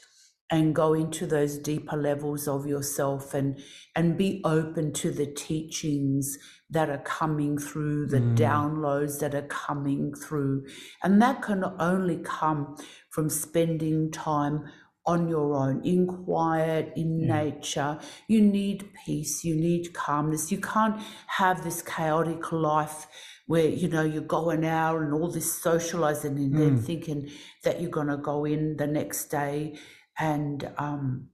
and 0.56 0.74
go 0.74 0.94
into 0.94 1.26
those 1.26 1.58
deeper 1.58 1.98
levels 1.98 2.48
of 2.48 2.66
yourself 2.66 3.34
and 3.34 3.60
and 3.96 4.18
be 4.18 4.42
open 4.46 4.94
to 4.94 5.12
the 5.12 5.26
teachings 5.26 6.38
that 6.70 6.90
are 6.90 7.04
coming 7.04 7.58
through 7.58 8.08
the 8.08 8.20
mm. 8.20 8.38
downloads 8.38 9.20
that 9.20 9.36
are 9.36 9.48
coming 9.48 10.14
through 10.14 10.66
and 11.04 11.22
that 11.22 11.42
can 11.42 11.64
only 11.80 12.18
come 12.24 12.76
from 13.10 13.30
spending 13.30 14.10
time 14.12 14.64
on 15.06 15.28
your 15.28 15.54
own 15.54 15.82
in 15.84 16.08
quiet 16.08 16.92
in 16.96 17.20
yeah. 17.20 17.44
nature 17.44 18.00
you 18.28 18.42
need 18.42 18.90
peace 19.06 19.44
you 19.44 19.56
need 19.56 19.94
calmness 19.94 20.52
you 20.52 20.58
can't 20.58 21.00
have 21.28 21.64
this 21.64 21.82
chaotic 21.82 22.52
life 22.52 23.08
where 23.46 23.68
you 23.68 23.88
know 23.88 24.04
you're 24.04 24.24
going 24.24 24.66
out 24.66 25.02
and 25.02 25.14
all 25.14 25.30
this 25.30 25.62
socializing 25.62 26.38
and 26.38 26.54
mm. 26.54 26.58
then 26.58 26.78
thinking 26.78 27.30
that 27.64 27.80
you're 27.82 27.92
going 27.92 28.08
to 28.08 28.18
go 28.18 28.46
in 28.46 28.78
the 28.78 28.88
next 28.88 29.26
day 29.26 29.78
and 30.20 30.72
um, 30.78 31.30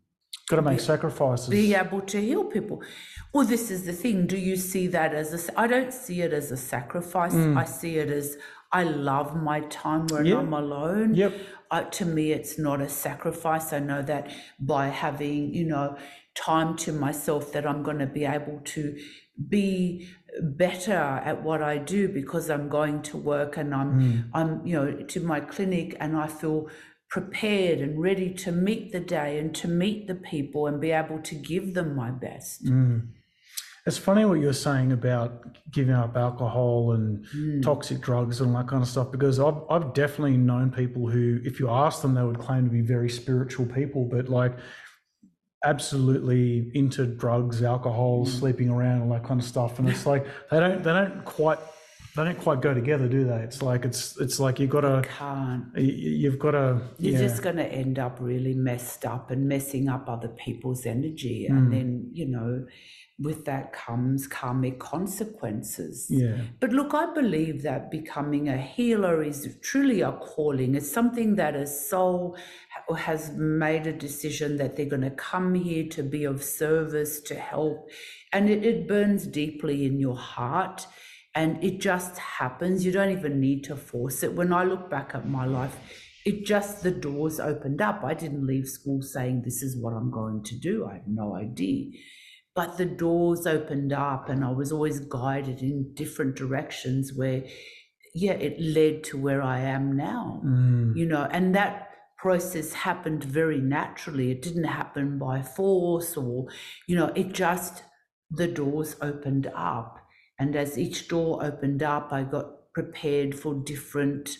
got 0.49 0.57
to 0.57 0.61
make 0.61 0.77
be, 0.77 0.83
sacrifices. 0.83 1.49
Be 1.49 1.73
able 1.73 2.01
to 2.01 2.21
heal 2.21 2.43
people. 2.45 2.81
Well, 3.33 3.45
this 3.45 3.71
is 3.71 3.85
the 3.85 3.93
thing. 3.93 4.27
Do 4.27 4.37
you 4.37 4.55
see 4.55 4.87
that 4.87 5.13
as 5.13 5.33
a? 5.33 5.59
I 5.59 5.67
don't 5.67 5.93
see 5.93 6.21
it 6.21 6.33
as 6.33 6.51
a 6.51 6.57
sacrifice. 6.57 7.33
Mm. 7.33 7.57
I 7.57 7.65
see 7.65 7.97
it 7.97 8.09
as 8.09 8.37
I 8.71 8.83
love 8.83 9.35
my 9.35 9.61
time 9.61 10.07
when 10.07 10.25
yep. 10.25 10.39
I'm 10.39 10.53
alone. 10.53 11.15
Yep. 11.15 11.33
Uh, 11.69 11.83
to 11.83 12.05
me, 12.05 12.31
it's 12.31 12.59
not 12.59 12.81
a 12.81 12.89
sacrifice. 12.89 13.71
I 13.71 13.79
know 13.79 14.01
that 14.01 14.31
by 14.59 14.87
having 14.87 15.53
you 15.53 15.65
know 15.65 15.97
time 16.35 16.75
to 16.77 16.91
myself, 16.91 17.51
that 17.53 17.65
I'm 17.65 17.83
going 17.83 17.99
to 17.99 18.07
be 18.07 18.25
able 18.25 18.61
to 18.63 18.97
be 19.49 20.07
better 20.41 20.93
at 20.93 21.43
what 21.43 21.61
I 21.61 21.77
do 21.77 22.07
because 22.07 22.49
I'm 22.49 22.69
going 22.69 23.01
to 23.03 23.17
work 23.17 23.57
and 23.57 23.73
I'm 23.73 23.99
mm. 23.99 24.29
I'm 24.33 24.65
you 24.65 24.75
know 24.75 24.93
to 24.93 25.19
my 25.19 25.39
clinic 25.41 25.95
and 25.99 26.15
I 26.15 26.27
feel 26.27 26.69
prepared 27.11 27.79
and 27.79 28.01
ready 28.01 28.33
to 28.33 28.51
meet 28.53 28.93
the 28.93 28.99
day 28.99 29.37
and 29.37 29.53
to 29.53 29.67
meet 29.67 30.07
the 30.07 30.15
people 30.15 30.65
and 30.65 30.79
be 30.79 30.91
able 30.91 31.19
to 31.19 31.35
give 31.35 31.73
them 31.73 31.93
my 31.93 32.09
best. 32.09 32.65
Mm. 32.65 33.09
It's 33.85 33.97
funny 33.97 34.23
what 34.25 34.39
you're 34.39 34.53
saying 34.53 34.93
about 34.93 35.57
giving 35.71 35.93
up 35.93 36.15
alcohol 36.15 36.93
and 36.93 37.25
mm. 37.35 37.61
toxic 37.61 37.99
drugs 37.99 38.39
and 38.39 38.55
all 38.55 38.61
that 38.61 38.69
kind 38.69 38.81
of 38.81 38.87
stuff 38.87 39.11
because 39.11 39.39
I've, 39.39 39.57
I've 39.69 39.93
definitely 39.93 40.37
known 40.37 40.71
people 40.71 41.09
who, 41.09 41.41
if 41.43 41.59
you 41.59 41.69
ask 41.69 42.01
them, 42.01 42.13
they 42.13 42.23
would 42.23 42.39
claim 42.39 42.63
to 42.63 42.71
be 42.71 42.81
very 42.81 43.09
spiritual 43.09 43.65
people, 43.65 44.05
but 44.05 44.29
like 44.29 44.53
absolutely 45.65 46.71
into 46.73 47.05
drugs, 47.05 47.61
alcohol, 47.61 48.25
mm. 48.25 48.29
sleeping 48.29 48.69
around, 48.69 49.01
all 49.01 49.09
that 49.09 49.25
kind 49.25 49.41
of 49.41 49.45
stuff. 49.45 49.79
And 49.79 49.89
it's 49.89 50.05
like 50.05 50.25
they 50.49 50.59
don't 50.59 50.81
they 50.81 50.93
don't 50.93 51.25
quite 51.25 51.59
they 52.15 52.25
don't 52.25 52.39
quite 52.39 52.61
go 52.61 52.73
together, 52.73 53.07
do 53.07 53.23
they? 53.23 53.37
It's 53.37 53.61
like 53.61 53.85
it's 53.85 54.19
it's 54.19 54.39
like 54.39 54.59
you've 54.59 54.69
got 54.69 54.81
to 54.81 55.01
can't. 55.07 55.65
You've 55.77 56.39
got 56.39 56.51
to. 56.51 56.81
You're 56.97 57.13
yeah. 57.13 57.27
just 57.27 57.41
going 57.41 57.55
to 57.55 57.65
end 57.65 57.99
up 57.99 58.17
really 58.19 58.53
messed 58.53 59.05
up 59.05 59.31
and 59.31 59.47
messing 59.47 59.87
up 59.87 60.09
other 60.09 60.27
people's 60.27 60.85
energy, 60.85 61.47
mm. 61.49 61.55
and 61.55 61.71
then 61.71 62.09
you 62.11 62.25
know, 62.25 62.65
with 63.17 63.45
that 63.45 63.71
comes 63.71 64.27
karmic 64.27 64.77
consequences. 64.77 66.07
Yeah. 66.09 66.41
But 66.59 66.71
look, 66.71 66.93
I 66.93 67.13
believe 67.13 67.63
that 67.63 67.89
becoming 67.89 68.49
a 68.49 68.57
healer 68.57 69.23
is 69.23 69.47
truly 69.61 70.01
a 70.01 70.11
calling. 70.11 70.75
It's 70.75 70.91
something 70.91 71.35
that 71.35 71.55
a 71.55 71.65
soul 71.65 72.35
has 72.97 73.31
made 73.37 73.87
a 73.87 73.93
decision 73.93 74.57
that 74.57 74.75
they're 74.75 74.85
going 74.85 75.01
to 75.03 75.11
come 75.11 75.55
here 75.55 75.87
to 75.91 76.03
be 76.03 76.25
of 76.25 76.43
service, 76.43 77.21
to 77.21 77.35
help, 77.35 77.89
and 78.33 78.49
it, 78.49 78.65
it 78.65 78.85
burns 78.85 79.25
deeply 79.27 79.85
in 79.85 79.97
your 79.97 80.17
heart 80.17 80.87
and 81.33 81.63
it 81.63 81.79
just 81.79 82.17
happens. 82.17 82.85
You 82.85 82.91
don't 82.91 83.11
even 83.11 83.39
need 83.39 83.63
to 83.65 83.75
force 83.75 84.23
it. 84.23 84.33
When 84.33 84.51
I 84.51 84.63
look 84.63 84.89
back 84.89 85.11
at 85.13 85.27
my 85.27 85.45
life, 85.45 85.75
it 86.25 86.45
just 86.45 86.83
the 86.83 86.91
doors 86.91 87.39
opened 87.39 87.81
up. 87.81 88.03
I 88.03 88.13
didn't 88.13 88.45
leave 88.45 88.67
school 88.67 89.01
saying 89.01 89.41
this 89.41 89.63
is 89.63 89.81
what 89.81 89.93
I'm 89.93 90.11
going 90.11 90.43
to 90.43 90.59
do. 90.59 90.85
I 90.85 90.93
had 90.93 91.07
no 91.07 91.35
idea. 91.35 91.91
But 92.53 92.77
the 92.77 92.85
doors 92.85 93.47
opened 93.47 93.93
up 93.93 94.27
and 94.29 94.43
I 94.43 94.51
was 94.51 94.71
always 94.71 94.99
guided 94.99 95.61
in 95.61 95.93
different 95.95 96.35
directions 96.35 97.13
where 97.15 97.43
yeah, 98.13 98.33
it 98.33 98.59
led 98.59 99.03
to 99.05 99.17
where 99.17 99.41
I 99.41 99.59
am 99.59 99.95
now. 99.95 100.41
Mm. 100.45 100.95
You 100.97 101.05
know, 101.05 101.27
and 101.31 101.55
that 101.55 101.89
process 102.17 102.73
happened 102.73 103.23
very 103.23 103.59
naturally. 103.59 104.31
It 104.31 104.41
didn't 104.41 104.65
happen 104.65 105.17
by 105.17 105.41
force 105.41 106.17
or, 106.17 106.47
you 106.87 106.95
know, 106.95 107.11
it 107.15 107.31
just 107.31 107.83
the 108.29 108.47
doors 108.47 108.95
opened 109.01 109.51
up 109.55 110.00
and 110.41 110.55
as 110.55 110.75
each 110.75 111.07
door 111.07 111.45
opened 111.45 111.83
up, 111.83 112.11
I 112.11 112.23
got 112.23 112.73
prepared 112.73 113.35
for 113.35 113.53
different, 113.53 114.37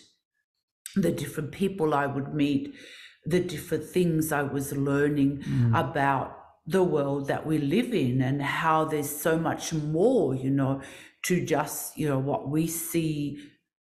the 0.96 1.12
different 1.12 1.52
people 1.52 1.94
I 1.94 2.06
would 2.06 2.34
meet, 2.34 2.74
the 3.24 3.38
different 3.38 3.84
things 3.84 4.32
I 4.32 4.42
was 4.42 4.72
learning 4.72 5.44
mm. 5.46 5.68
about 5.78 6.36
the 6.66 6.82
world 6.82 7.28
that 7.28 7.46
we 7.46 7.58
live 7.58 7.94
in 7.94 8.20
and 8.20 8.42
how 8.42 8.84
there's 8.84 9.14
so 9.14 9.38
much 9.38 9.72
more, 9.72 10.34
you 10.34 10.50
know, 10.50 10.82
to 11.26 11.46
just, 11.46 11.96
you 11.96 12.08
know, 12.08 12.18
what 12.18 12.48
we 12.48 12.66
see 12.66 13.38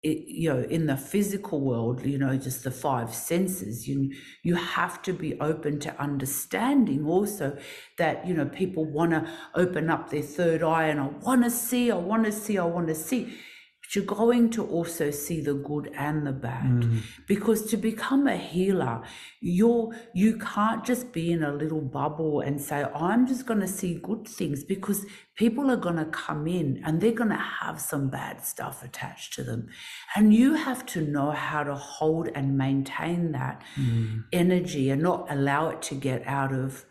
it, 0.04 0.28
you 0.28 0.52
know 0.52 0.60
in 0.60 0.86
the 0.86 0.96
physical 0.96 1.60
world 1.60 2.04
you 2.04 2.18
know 2.18 2.36
just 2.36 2.62
the 2.62 2.70
five 2.70 3.12
senses 3.12 3.88
you 3.88 4.12
you 4.42 4.54
have 4.54 5.00
to 5.02 5.12
be 5.12 5.40
open 5.40 5.80
to 5.80 6.00
understanding 6.00 7.06
also 7.06 7.56
that 7.96 8.26
you 8.26 8.34
know 8.34 8.44
people 8.44 8.84
want 8.84 9.10
to 9.12 9.26
open 9.54 9.88
up 9.88 10.10
their 10.10 10.22
third 10.22 10.62
eye 10.62 10.84
and 10.84 11.00
i 11.00 11.06
want 11.06 11.42
to 11.42 11.50
see 11.50 11.90
i 11.90 11.96
want 11.96 12.24
to 12.24 12.32
see 12.32 12.58
i 12.58 12.64
want 12.64 12.86
to 12.86 12.94
see 12.94 13.34
you're 13.92 14.04
going 14.04 14.50
to 14.50 14.64
also 14.66 15.10
see 15.10 15.40
the 15.40 15.54
good 15.54 15.90
and 15.96 16.26
the 16.26 16.32
bad 16.32 16.82
mm. 16.82 17.00
because 17.26 17.66
to 17.66 17.76
become 17.76 18.26
a 18.26 18.36
healer 18.36 19.02
you're 19.40 19.94
you 20.14 20.38
can't 20.38 20.84
just 20.84 21.12
be 21.12 21.32
in 21.32 21.42
a 21.42 21.52
little 21.52 21.80
bubble 21.80 22.40
and 22.40 22.60
say 22.60 22.84
i'm 22.94 23.26
just 23.26 23.46
going 23.46 23.60
to 23.60 23.68
see 23.68 23.94
good 23.94 24.26
things 24.26 24.64
because 24.64 25.04
people 25.36 25.70
are 25.70 25.76
going 25.76 25.96
to 25.96 26.04
come 26.06 26.46
in 26.46 26.80
and 26.84 27.00
they're 27.00 27.12
going 27.12 27.30
to 27.30 27.36
have 27.36 27.80
some 27.80 28.08
bad 28.08 28.44
stuff 28.44 28.82
attached 28.82 29.32
to 29.34 29.42
them 29.42 29.68
and 30.16 30.32
you 30.34 30.54
have 30.54 30.84
to 30.86 31.00
know 31.00 31.30
how 31.30 31.62
to 31.62 31.74
hold 31.74 32.28
and 32.34 32.56
maintain 32.56 33.32
that 33.32 33.62
mm. 33.76 34.22
energy 34.32 34.90
and 34.90 35.02
not 35.02 35.26
allow 35.30 35.68
it 35.68 35.82
to 35.82 35.94
get 35.94 36.26
out 36.26 36.52
of 36.52 36.86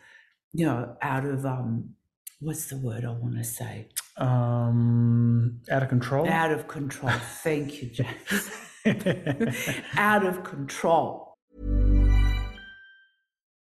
you 0.54 0.66
know, 0.66 0.96
out 1.02 1.26
of 1.26 1.46
um, 1.46 1.96
what's 2.44 2.66
the 2.66 2.78
word 2.78 3.06
I 3.06 3.12
want 3.12 3.38
to 3.38 3.44
say? 3.44 3.88
Um, 4.18 5.62
out 5.72 5.84
of 5.84 5.90
control. 5.90 6.28
Out 6.28 6.52
of 6.52 6.68
control. 6.68 7.12
Thank 7.44 7.82
you, 7.82 7.90
James. 8.86 9.70
out 9.96 10.26
of 10.26 10.44
control. 10.44 11.34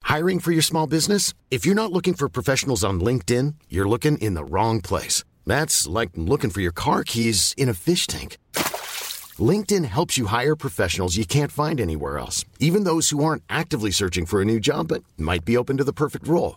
Hiring 0.02 0.40
for 0.40 0.52
your 0.52 0.62
small 0.62 0.86
business? 0.86 1.32
If 1.50 1.64
you're 1.64 1.74
not 1.74 1.92
looking 1.92 2.14
for 2.14 2.28
professionals 2.28 2.84
on 2.84 3.00
LinkedIn, 3.00 3.54
you're 3.68 3.88
looking 3.88 4.18
in 4.18 4.34
the 4.34 4.44
wrong 4.44 4.80
place. 4.80 5.24
That's 5.46 5.86
like 5.86 6.10
looking 6.16 6.50
for 6.50 6.60
your 6.60 6.72
car 6.72 7.04
keys 7.04 7.54
in 7.56 7.68
a 7.68 7.74
fish 7.74 8.06
tank. 8.06 8.38
LinkedIn 9.38 9.86
helps 9.86 10.18
you 10.18 10.26
hire 10.26 10.54
professionals 10.56 11.16
you 11.16 11.24
can't 11.24 11.50
find 11.52 11.80
anywhere 11.80 12.18
else, 12.18 12.44
even 12.58 12.84
those 12.84 13.10
who 13.10 13.24
aren't 13.24 13.42
actively 13.48 13.90
searching 13.90 14.26
for 14.26 14.42
a 14.42 14.44
new 14.44 14.60
job 14.60 14.88
but 14.88 15.02
might 15.16 15.44
be 15.44 15.56
open 15.56 15.78
to 15.78 15.84
the 15.84 15.92
perfect 15.92 16.28
role. 16.28 16.56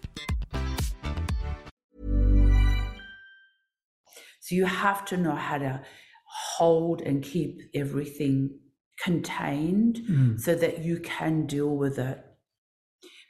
So 4.51 4.55
you 4.57 4.65
have 4.65 5.05
to 5.05 5.15
know 5.15 5.35
how 5.35 5.59
to 5.59 5.81
hold 6.57 7.01
and 7.01 7.23
keep 7.23 7.61
everything 7.73 8.59
contained 9.01 10.01
Mm. 10.09 10.39
so 10.41 10.55
that 10.55 10.79
you 10.83 10.99
can 10.99 11.45
deal 11.47 11.73
with 11.77 11.97
it. 11.97 12.19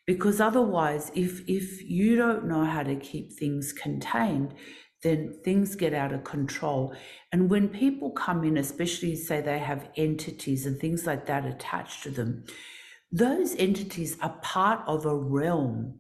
Because 0.07 0.41
otherwise, 0.41 1.11
if 1.13 1.47
if 1.47 1.87
you 1.87 2.15
don't 2.15 2.47
know 2.47 2.65
how 2.65 2.81
to 2.81 2.95
keep 2.95 3.33
things 3.33 3.71
contained, 3.71 4.55
then 5.03 5.35
things 5.43 5.75
get 5.75 5.93
out 5.93 6.11
of 6.11 6.23
control. 6.23 6.95
And 7.31 7.51
when 7.51 7.69
people 7.69 8.09
come 8.09 8.43
in, 8.43 8.57
especially 8.57 9.15
say 9.15 9.41
they 9.41 9.59
have 9.59 9.89
entities 9.95 10.65
and 10.65 10.79
things 10.79 11.05
like 11.05 11.27
that 11.27 11.45
attached 11.45 12.01
to 12.03 12.09
them, 12.09 12.45
those 13.11 13.55
entities 13.57 14.17
are 14.21 14.39
part 14.41 14.81
of 14.87 15.05
a 15.05 15.15
realm 15.15 15.99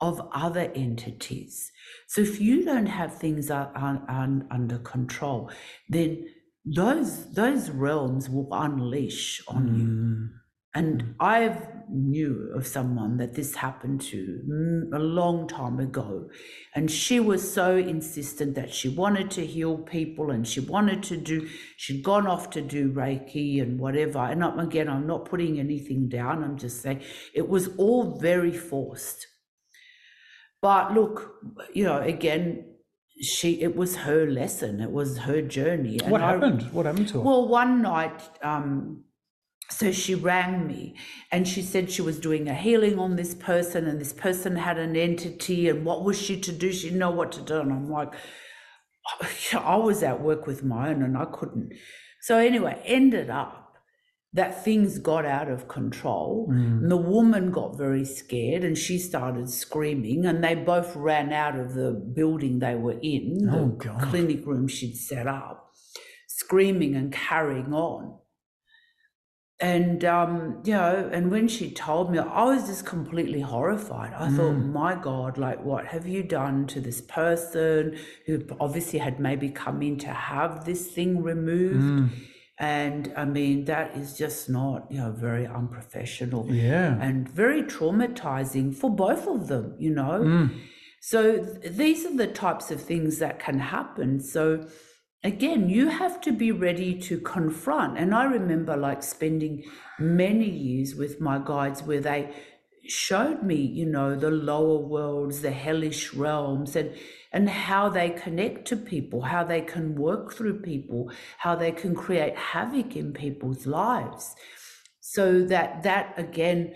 of 0.00 0.20
other 0.32 0.70
entities. 0.76 1.72
So 2.10 2.22
if 2.22 2.40
you 2.40 2.64
don't 2.64 2.86
have 2.86 3.14
things 3.14 3.52
un, 3.52 3.68
un, 3.76 4.02
un- 4.08 4.48
under 4.50 4.78
control, 4.78 5.48
then 5.88 6.26
those 6.64 7.32
those 7.34 7.70
realms 7.70 8.28
will 8.28 8.48
unleash 8.50 9.40
on 9.46 9.78
you. 9.78 9.86
Mm. 9.86 10.28
And 10.74 11.14
I've 11.20 11.68
knew 11.88 12.50
of 12.56 12.66
someone 12.66 13.16
that 13.18 13.34
this 13.34 13.54
happened 13.54 14.00
to 14.00 14.40
mm, 14.48 14.92
a 14.92 14.98
long 14.98 15.46
time 15.46 15.78
ago, 15.78 16.28
and 16.74 16.90
she 16.90 17.20
was 17.20 17.48
so 17.54 17.76
insistent 17.76 18.56
that 18.56 18.74
she 18.74 18.88
wanted 18.88 19.30
to 19.32 19.46
heal 19.46 19.78
people, 19.78 20.32
and 20.32 20.44
she 20.48 20.58
wanted 20.58 21.04
to 21.04 21.16
do. 21.16 21.48
She'd 21.76 22.02
gone 22.02 22.26
off 22.26 22.50
to 22.50 22.60
do 22.60 22.90
Reiki 22.92 23.62
and 23.62 23.78
whatever. 23.78 24.18
And 24.18 24.42
I'm, 24.42 24.58
again, 24.58 24.88
I'm 24.88 25.06
not 25.06 25.26
putting 25.26 25.60
anything 25.60 26.08
down. 26.08 26.42
I'm 26.42 26.58
just 26.58 26.82
saying 26.82 27.02
it 27.34 27.48
was 27.48 27.68
all 27.76 28.18
very 28.18 28.52
forced. 28.52 29.28
But 30.62 30.92
look, 30.94 31.36
you 31.74 31.84
know, 31.84 31.98
again, 32.00 32.64
she 33.22 33.60
it 33.62 33.76
was 33.76 33.96
her 33.96 34.26
lesson. 34.30 34.80
It 34.80 34.90
was 34.90 35.18
her 35.18 35.40
journey. 35.42 35.98
And 36.02 36.10
What 36.10 36.22
I- 36.22 36.32
happened? 36.32 36.62
What 36.72 36.86
happened 36.86 37.08
to 37.08 37.14
her? 37.14 37.20
well, 37.20 37.48
one 37.48 37.82
night, 37.82 38.20
um, 38.42 39.04
so 39.70 39.92
she 39.92 40.14
rang 40.14 40.66
me 40.66 40.96
and 41.30 41.46
she 41.46 41.62
said 41.62 41.90
she 41.90 42.02
was 42.02 42.18
doing 42.18 42.48
a 42.48 42.54
healing 42.54 42.98
on 42.98 43.16
this 43.16 43.34
person 43.34 43.86
and 43.86 44.00
this 44.00 44.12
person 44.12 44.56
had 44.56 44.78
an 44.78 44.96
entity 44.96 45.68
and 45.68 45.84
what 45.84 46.04
was 46.04 46.20
she 46.20 46.40
to 46.40 46.52
do? 46.52 46.72
She 46.72 46.84
didn't 46.88 46.98
know 46.98 47.10
what 47.12 47.30
to 47.32 47.40
do. 47.40 47.60
And 47.60 47.72
I'm 47.72 47.88
like, 47.88 48.12
I 49.56 49.76
was 49.76 50.02
at 50.02 50.20
work 50.22 50.46
with 50.46 50.64
my 50.64 50.88
own 50.90 51.02
and 51.02 51.16
I 51.16 51.24
couldn't. 51.26 51.72
So 52.20 52.36
anyway, 52.36 52.82
ended 52.84 53.30
up 53.30 53.69
that 54.32 54.64
things 54.64 54.98
got 55.00 55.24
out 55.24 55.48
of 55.50 55.66
control. 55.66 56.48
Mm. 56.50 56.82
And 56.82 56.90
the 56.90 56.96
woman 56.96 57.50
got 57.50 57.76
very 57.76 58.04
scared 58.04 58.62
and 58.62 58.78
she 58.78 58.96
started 58.98 59.50
screaming 59.50 60.24
and 60.24 60.42
they 60.44 60.54
both 60.54 60.94
ran 60.94 61.32
out 61.32 61.58
of 61.58 61.74
the 61.74 61.90
building 61.92 62.60
they 62.60 62.76
were 62.76 62.98
in, 63.02 63.48
Oh, 63.50 63.70
the 63.70 63.84
God. 63.86 64.02
clinic 64.02 64.46
room 64.46 64.68
she'd 64.68 64.94
set 64.96 65.26
up, 65.26 65.72
screaming 66.28 66.94
and 66.94 67.12
carrying 67.12 67.74
on. 67.74 68.18
And 69.62 70.06
um, 70.06 70.62
you 70.64 70.72
know, 70.72 71.10
and 71.12 71.30
when 71.30 71.46
she 71.46 71.70
told 71.70 72.10
me, 72.10 72.18
I 72.18 72.44
was 72.44 72.66
just 72.66 72.86
completely 72.86 73.40
horrified. 73.40 74.14
I 74.14 74.30
thought, 74.30 74.54
Mm. 74.54 74.72
my 74.72 74.94
God, 74.94 75.36
like 75.36 75.62
what 75.62 75.84
have 75.88 76.06
you 76.06 76.22
done 76.22 76.66
to 76.68 76.80
this 76.80 77.02
person 77.02 77.98
who 78.26 78.42
obviously 78.58 79.00
had 79.00 79.20
maybe 79.20 79.50
come 79.50 79.82
in 79.82 79.98
to 79.98 80.08
have 80.08 80.64
this 80.64 80.86
thing 80.92 81.22
removed? 81.22 81.82
Mm. 81.82 82.08
And 82.60 83.10
I 83.16 83.24
mean, 83.24 83.64
that 83.64 83.96
is 83.96 84.18
just 84.18 84.50
not, 84.50 84.86
you 84.92 84.98
know, 84.98 85.12
very 85.12 85.46
unprofessional 85.46 86.46
Yeah. 86.52 86.98
and 87.00 87.26
very 87.26 87.62
traumatizing 87.62 88.76
for 88.76 88.90
both 88.94 89.26
of 89.26 89.48
them, 89.48 89.74
you 89.78 89.94
know. 89.94 90.20
Mm. 90.20 90.50
So 91.00 91.42
th- 91.42 91.72
these 91.72 92.04
are 92.04 92.14
the 92.14 92.26
types 92.26 92.70
of 92.70 92.82
things 92.82 93.18
that 93.18 93.38
can 93.38 93.58
happen. 93.60 94.20
So 94.20 94.66
again, 95.24 95.70
you 95.70 95.88
have 95.88 96.20
to 96.20 96.32
be 96.32 96.52
ready 96.52 96.94
to 97.08 97.18
confront. 97.20 97.96
And 97.96 98.14
I 98.14 98.24
remember 98.24 98.76
like 98.76 99.02
spending 99.02 99.64
many 99.98 100.48
years 100.50 100.94
with 100.94 101.18
my 101.18 101.38
guides 101.38 101.82
where 101.82 102.00
they 102.02 102.30
showed 102.86 103.42
me, 103.42 103.56
you 103.56 103.86
know, 103.86 104.16
the 104.16 104.30
lower 104.30 104.78
worlds, 104.78 105.42
the 105.42 105.50
hellish 105.50 106.14
realms, 106.14 106.76
and 106.76 106.94
and 107.32 107.48
how 107.48 107.88
they 107.88 108.10
connect 108.10 108.66
to 108.68 108.76
people, 108.76 109.22
how 109.22 109.44
they 109.44 109.60
can 109.60 109.94
work 109.94 110.32
through 110.32 110.60
people, 110.60 111.10
how 111.38 111.54
they 111.54 111.70
can 111.70 111.94
create 111.94 112.36
havoc 112.36 112.96
in 112.96 113.12
people's 113.12 113.66
lives. 113.66 114.34
So 115.00 115.42
that 115.44 115.82
that 115.84 116.14
again 116.18 116.74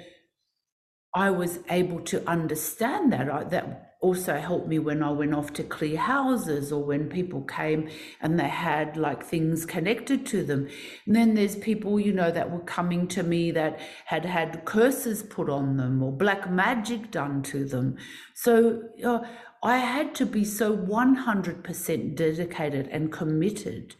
I 1.14 1.30
was 1.30 1.60
able 1.70 2.00
to 2.00 2.28
understand 2.28 3.12
that. 3.12 3.30
I, 3.30 3.44
that 3.44 3.83
also 4.04 4.36
helped 4.38 4.68
me 4.68 4.78
when 4.78 5.02
I 5.02 5.10
went 5.10 5.34
off 5.34 5.54
to 5.54 5.62
clear 5.62 5.96
houses 5.96 6.70
or 6.70 6.84
when 6.84 7.08
people 7.08 7.40
came 7.40 7.88
and 8.20 8.38
they 8.38 8.48
had 8.48 8.98
like 8.98 9.24
things 9.24 9.64
connected 9.64 10.26
to 10.26 10.44
them. 10.44 10.68
And 11.06 11.16
then 11.16 11.34
there's 11.34 11.56
people, 11.56 11.98
you 11.98 12.12
know, 12.12 12.30
that 12.30 12.50
were 12.50 12.66
coming 12.78 13.08
to 13.08 13.22
me 13.22 13.50
that 13.52 13.80
had 14.04 14.26
had 14.26 14.66
curses 14.66 15.22
put 15.22 15.48
on 15.48 15.78
them 15.78 16.02
or 16.02 16.12
black 16.12 16.50
magic 16.50 17.10
done 17.10 17.42
to 17.44 17.64
them. 17.64 17.96
So 18.34 18.82
uh, 19.02 19.20
I 19.62 19.78
had 19.78 20.14
to 20.16 20.26
be 20.26 20.44
so 20.44 20.76
100% 20.76 22.14
dedicated 22.14 22.88
and 22.88 23.10
committed 23.10 23.96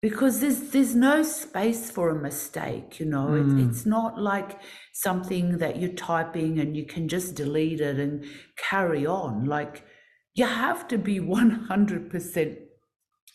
because 0.00 0.40
there's 0.40 0.60
there's 0.70 0.94
no 0.94 1.22
space 1.22 1.90
for 1.90 2.10
a 2.10 2.14
mistake 2.14 3.00
you 3.00 3.06
know 3.06 3.26
Mm. 3.28 3.40
it, 3.60 3.64
it's 3.68 3.84
not 3.86 4.20
like 4.20 4.60
something 4.92 5.58
that 5.58 5.80
you're 5.80 5.92
typing 6.10 6.58
and 6.60 6.76
you 6.76 6.84
can 6.86 7.08
just 7.08 7.34
delete 7.34 7.80
it 7.80 7.98
and 7.98 8.24
carry 8.56 9.04
on 9.06 9.44
like 9.44 9.84
you 10.34 10.46
have 10.46 10.86
to 10.88 10.98
be 10.98 11.18
100% 11.18 12.58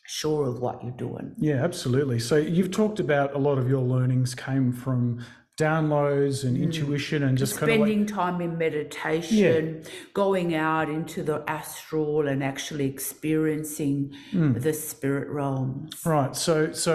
sure 0.06 0.48
of 0.48 0.60
what 0.60 0.82
you're 0.84 0.92
doing 1.08 1.34
Yeah, 1.38 1.64
absolutely. 1.64 2.20
So 2.20 2.36
you've 2.38 2.72
talked 2.72 3.00
about 3.00 3.34
a 3.36 3.38
lot 3.38 3.58
of 3.58 3.70
your 3.70 3.82
learnings 3.82 4.36
came 4.36 4.72
from 4.72 5.20
downloads 5.58 6.44
and 6.44 6.58
intuition 6.58 7.22
and 7.24 7.38
just 7.38 7.58
kind 7.58 7.72
of 7.72 7.80
like 7.80 7.88
spending 7.88 8.06
time 8.08 8.42
in 8.42 8.58
meditation 8.58 9.84
going 10.14 10.56
out 10.56 10.90
into 10.90 11.22
the 11.22 11.44
astral 11.48 12.28
and 12.28 12.44
actually 12.44 12.86
experiencing 12.86 14.12
Mm. 14.34 14.60
the 14.62 14.74
spirit 14.74 15.30
realms 15.30 15.94
Right. 16.06 16.36
So 16.36 16.72
so 16.72 16.92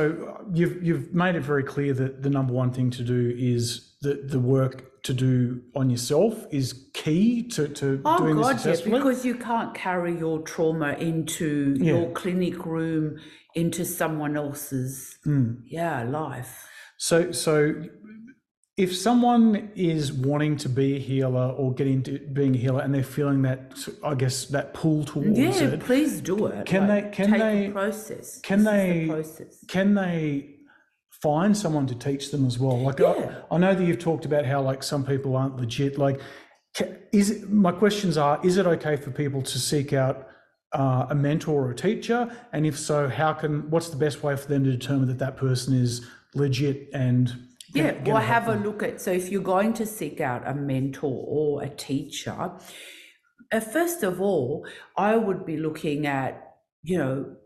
you've 0.52 0.82
you've 0.82 1.14
made 1.14 1.36
it 1.36 1.42
very 1.44 1.62
clear 1.62 1.94
that 1.94 2.22
the 2.24 2.30
number 2.30 2.52
one 2.52 2.72
thing 2.72 2.90
to 2.90 3.04
do 3.04 3.32
is 3.38 3.94
the 4.02 4.14
the 4.26 4.40
work 4.40 5.02
to 5.04 5.14
do 5.14 5.62
on 5.76 5.88
yourself 5.88 6.44
is 6.50 6.88
key 6.94 7.44
to, 7.50 7.68
to 7.68 8.00
Oh 8.04 8.18
doing 8.18 8.36
this 8.36 8.64
God, 8.64 8.66
yeah, 8.86 8.98
because 8.98 9.24
you 9.24 9.36
can't 9.36 9.72
carry 9.72 10.18
your 10.18 10.40
trauma 10.40 10.94
into 10.94 11.76
Yeah. 11.78 11.92
your 11.94 12.10
clinic 12.10 12.66
room, 12.66 13.18
into 13.54 13.84
someone 13.84 14.36
else's 14.36 15.16
Mm. 15.24 15.60
yeah 15.64 16.02
life. 16.02 16.68
So 16.96 17.30
so 17.30 17.74
if 18.78 18.96
someone 18.96 19.70
is 19.74 20.12
wanting 20.12 20.56
to 20.56 20.68
be 20.68 20.96
a 20.96 20.98
healer 21.00 21.48
or 21.50 21.74
get 21.74 21.88
into 21.88 22.18
being 22.32 22.54
a 22.54 22.58
healer 22.58 22.80
and 22.80 22.94
they're 22.94 23.02
feeling 23.02 23.42
that 23.42 23.72
I 24.04 24.14
guess 24.14 24.46
that 24.46 24.72
pull 24.72 25.04
towards 25.04 25.36
it. 25.36 25.36
yeah, 25.36 25.62
it, 25.74 25.80
please 25.80 26.20
do 26.20 26.46
it. 26.46 26.64
Can 26.64 26.86
Like, 26.86 27.10
they- 27.10 27.16
can 27.24 27.30
they- 27.38 27.66
a 27.66 27.70
process? 27.72 28.40
can 28.40 28.62
This 28.64 28.72
is 28.74 28.80
the 28.94 29.00
they- 29.00 29.06
process? 29.08 29.64
can 29.68 29.94
they 29.94 30.54
find 31.22 31.56
someone 31.56 31.86
to 31.88 31.96
teach 31.96 32.30
them 32.30 32.46
as 32.46 32.58
well? 32.60 32.78
Like 32.80 33.00
Yeah. 33.00 33.42
I, 33.50 33.56
I 33.56 33.58
know 33.58 33.74
that 33.74 33.84
you've 33.84 33.98
talked 33.98 34.24
about 34.24 34.46
how 34.46 34.62
like 34.62 34.82
some 34.84 35.04
people 35.04 35.34
aren't 35.36 35.56
legit. 35.56 35.98
Like, 35.98 36.20
is 37.12 37.30
it, 37.30 37.50
my 37.50 37.72
questions 37.72 38.16
are: 38.16 38.38
Is 38.44 38.56
it 38.58 38.66
okay 38.66 38.94
for 38.94 39.10
people 39.10 39.42
to 39.42 39.58
seek 39.58 39.92
out 39.92 40.28
uh, 40.72 41.06
a 41.10 41.14
mentor 41.16 41.64
or 41.66 41.70
a 41.72 41.74
teacher? 41.74 42.30
And 42.52 42.64
if 42.64 42.78
so, 42.78 43.08
how 43.08 43.32
can? 43.32 43.68
What's 43.70 43.88
the 43.88 43.96
best 43.96 44.22
way 44.22 44.36
for 44.36 44.46
them 44.46 44.62
to 44.64 44.70
determine 44.70 45.08
that 45.08 45.18
that 45.18 45.36
person 45.36 45.74
is 45.74 46.06
legit 46.36 46.88
and 46.92 47.32
Yeah, 47.74 47.92
gonna- 47.92 48.18
or 48.18 48.20
have 48.20 48.48
a 48.48 48.54
look 48.54 48.82
at. 48.82 49.00
So, 49.00 49.10
if 49.12 49.30
you're 49.30 49.42
going 49.42 49.74
to 49.74 49.86
seek 49.86 50.20
out 50.20 50.46
a 50.46 50.54
mentor 50.54 51.24
or 51.26 51.62
a 51.62 51.68
teacher, 51.68 52.52
uh, 53.52 53.60
first 53.60 54.02
of 54.02 54.20
all, 54.20 54.66
I 54.96 55.16
would 55.16 55.44
be 55.46 55.56
looking 55.56 56.06
at, 56.06 56.56
you 56.82 56.98
know, 56.98 57.36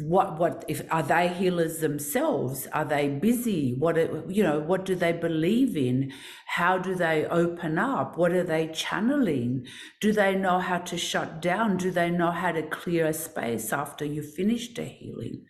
what 0.00 0.38
what 0.38 0.64
if 0.68 0.82
are 0.90 1.02
they 1.02 1.28
healers 1.28 1.80
themselves? 1.80 2.66
Are 2.72 2.84
they 2.84 3.08
busy? 3.08 3.74
What 3.78 3.96
you 4.30 4.42
know? 4.42 4.58
What 4.58 4.86
do 4.86 4.94
they 4.94 5.12
believe 5.12 5.76
in? 5.76 6.12
How 6.46 6.78
do 6.78 6.94
they 6.94 7.26
open 7.26 7.78
up? 7.78 8.16
What 8.16 8.32
are 8.32 8.42
they 8.42 8.68
channeling? 8.68 9.66
Do 10.00 10.12
they 10.12 10.34
know 10.34 10.60
how 10.60 10.78
to 10.78 10.96
shut 10.96 11.42
down? 11.42 11.76
Do 11.76 11.90
they 11.90 12.08
know 12.10 12.30
how 12.30 12.52
to 12.52 12.62
clear 12.62 13.04
a 13.06 13.12
space 13.12 13.70
after 13.72 14.04
you've 14.06 14.32
finished 14.32 14.78
a 14.78 14.84
healing? 14.84 15.44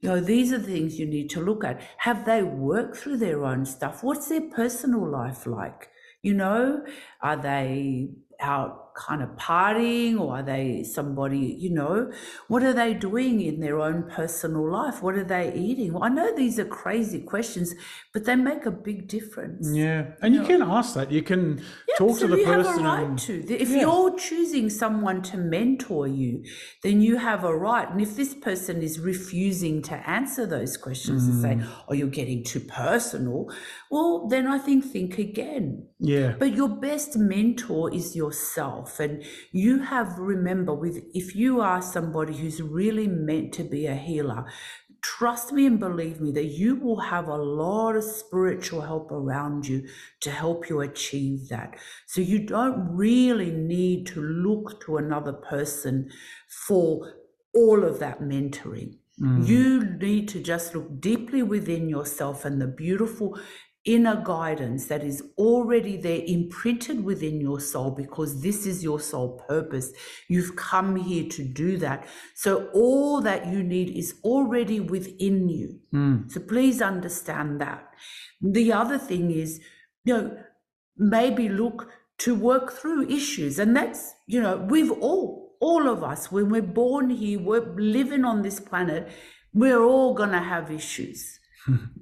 You 0.00 0.10
know, 0.10 0.20
these 0.20 0.52
are 0.52 0.58
the 0.58 0.72
things 0.72 0.98
you 0.98 1.06
need 1.06 1.30
to 1.30 1.40
look 1.40 1.64
at. 1.64 1.80
Have 1.98 2.24
they 2.26 2.42
worked 2.42 2.96
through 2.96 3.16
their 3.16 3.44
own 3.44 3.64
stuff? 3.64 4.02
What's 4.02 4.28
their 4.28 4.42
personal 4.42 5.08
life 5.08 5.46
like? 5.46 5.88
You 6.22 6.34
know, 6.34 6.84
are 7.22 7.36
they 7.36 8.10
out 8.40 8.85
kind 8.96 9.22
of 9.22 9.28
partying 9.36 10.18
or 10.18 10.36
are 10.36 10.42
they 10.42 10.82
somebody, 10.84 11.56
you 11.58 11.70
know, 11.70 12.10
what 12.48 12.62
are 12.62 12.72
they 12.72 12.94
doing 12.94 13.40
in 13.42 13.60
their 13.60 13.78
own 13.80 14.04
personal 14.10 14.70
life? 14.70 15.02
What 15.02 15.14
are 15.16 15.24
they 15.24 15.52
eating? 15.54 15.92
Well, 15.92 16.04
I 16.04 16.08
know 16.08 16.34
these 16.34 16.58
are 16.58 16.64
crazy 16.64 17.20
questions, 17.20 17.74
but 18.12 18.24
they 18.24 18.36
make 18.36 18.64
a 18.66 18.70
big 18.70 19.08
difference. 19.08 19.70
Yeah, 19.72 20.00
and 20.22 20.34
you 20.34 20.42
can 20.44 20.62
ask 20.62 20.94
that. 20.94 21.12
You 21.12 21.22
can 21.22 21.62
talk 21.98 22.16
so 22.18 22.26
to 22.26 22.32
the 22.34 22.38
you 22.40 22.44
person. 22.46 22.72
have 22.72 22.80
a 22.80 22.84
right 22.84 23.06
and- 23.06 23.18
to. 23.26 23.34
If 23.66 23.70
Yeah. 23.70 23.82
you're 23.82 24.16
choosing 24.18 24.70
someone 24.70 25.22
to 25.30 25.36
mentor 25.36 26.06
you, 26.08 26.42
then 26.82 27.00
you 27.06 27.16
have 27.18 27.44
a 27.44 27.54
right. 27.68 27.88
And 27.90 28.00
if 28.00 28.16
this 28.16 28.32
person 28.48 28.82
is 28.88 28.94
refusing 29.12 29.82
to 29.90 29.94
answer 30.18 30.44
those 30.46 30.72
questions 30.86 31.20
and 31.28 31.36
say, 31.46 31.54
Mm. 31.56 31.66
"Oh, 31.88 31.94
you're 31.98 32.16
getting 32.22 32.42
too 32.52 32.60
personal," 32.84 33.38
well, 33.90 34.26
then 34.32 34.44
I 34.46 34.58
think 34.58 34.80
think 34.94 35.12
again. 35.18 35.66
yeah, 36.14 36.34
But 36.42 36.50
your 36.60 36.68
best 36.88 37.10
mentor 37.34 37.84
is 38.00 38.06
yourself. 38.22 38.85
And 39.00 39.24
you 39.52 39.80
have, 39.80 40.18
remember, 40.18 40.74
with 40.74 41.04
if 41.14 41.34
you 41.34 41.60
are 41.60 41.82
somebody 41.82 42.36
who's 42.36 42.62
really 42.62 43.06
meant 43.06 43.52
to 43.54 43.64
be 43.64 43.86
a 43.86 43.94
healer, 43.94 44.46
trust 45.02 45.52
me 45.52 45.66
and 45.66 45.78
believe 45.78 46.20
me 46.20 46.32
that 46.32 46.46
you 46.46 46.76
will 46.76 47.00
have 47.00 47.28
a 47.28 47.36
lot 47.36 47.96
of 47.96 48.04
spiritual 48.04 48.80
help 48.80 49.12
around 49.12 49.66
you 49.66 49.86
to 50.20 50.30
help 50.30 50.68
you 50.68 50.80
achieve 50.80 51.48
that. 51.48 51.76
So 52.06 52.20
you 52.20 52.40
don't 52.40 52.96
really 52.96 53.50
need 53.50 54.06
to 54.08 54.20
look 54.20 54.80
to 54.84 54.96
another 54.96 55.32
person 55.32 56.10
for 56.66 57.14
all 57.54 57.84
of 57.84 57.98
that 58.00 58.20
mentoring. 58.20 58.98
Mm. 59.20 59.46
You 59.46 59.84
need 59.84 60.28
to 60.28 60.42
just 60.42 60.74
look 60.74 61.00
deeply 61.00 61.42
within 61.42 61.88
yourself 61.88 62.44
and 62.44 62.60
the 62.60 62.66
beautiful 62.66 63.38
inner 63.86 64.20
guidance 64.22 64.86
that 64.86 65.04
is 65.04 65.22
already 65.38 65.96
there 65.96 66.20
imprinted 66.26 67.02
within 67.04 67.40
your 67.40 67.60
soul 67.60 67.92
because 67.92 68.42
this 68.42 68.66
is 68.66 68.82
your 68.82 68.98
soul 69.00 69.40
purpose. 69.48 69.92
You've 70.28 70.56
come 70.56 70.96
here 70.96 71.28
to 71.30 71.44
do 71.44 71.78
that. 71.78 72.06
So 72.34 72.68
all 72.74 73.20
that 73.22 73.46
you 73.46 73.62
need 73.62 73.96
is 73.96 74.16
already 74.24 74.80
within 74.80 75.48
you. 75.48 75.78
Hmm. 75.92 76.28
So 76.28 76.40
please 76.40 76.82
understand 76.82 77.60
that. 77.60 77.88
The 78.42 78.72
other 78.72 78.98
thing 78.98 79.30
is, 79.30 79.60
you 80.04 80.14
know, 80.14 80.38
maybe 80.96 81.48
look 81.48 81.88
to 82.18 82.34
work 82.34 82.72
through 82.72 83.08
issues. 83.08 83.58
And 83.58 83.76
that's, 83.76 84.14
you 84.26 84.42
know, 84.42 84.56
we've 84.56 84.90
all, 84.90 85.56
all 85.60 85.88
of 85.88 86.02
us, 86.02 86.32
when 86.32 86.50
we're 86.50 86.62
born 86.62 87.10
here, 87.10 87.38
we're 87.38 87.74
living 87.76 88.24
on 88.24 88.42
this 88.42 88.58
planet, 88.58 89.08
we're 89.54 89.82
all 89.82 90.12
going 90.12 90.32
to 90.32 90.40
have 90.40 90.70
issues 90.72 91.38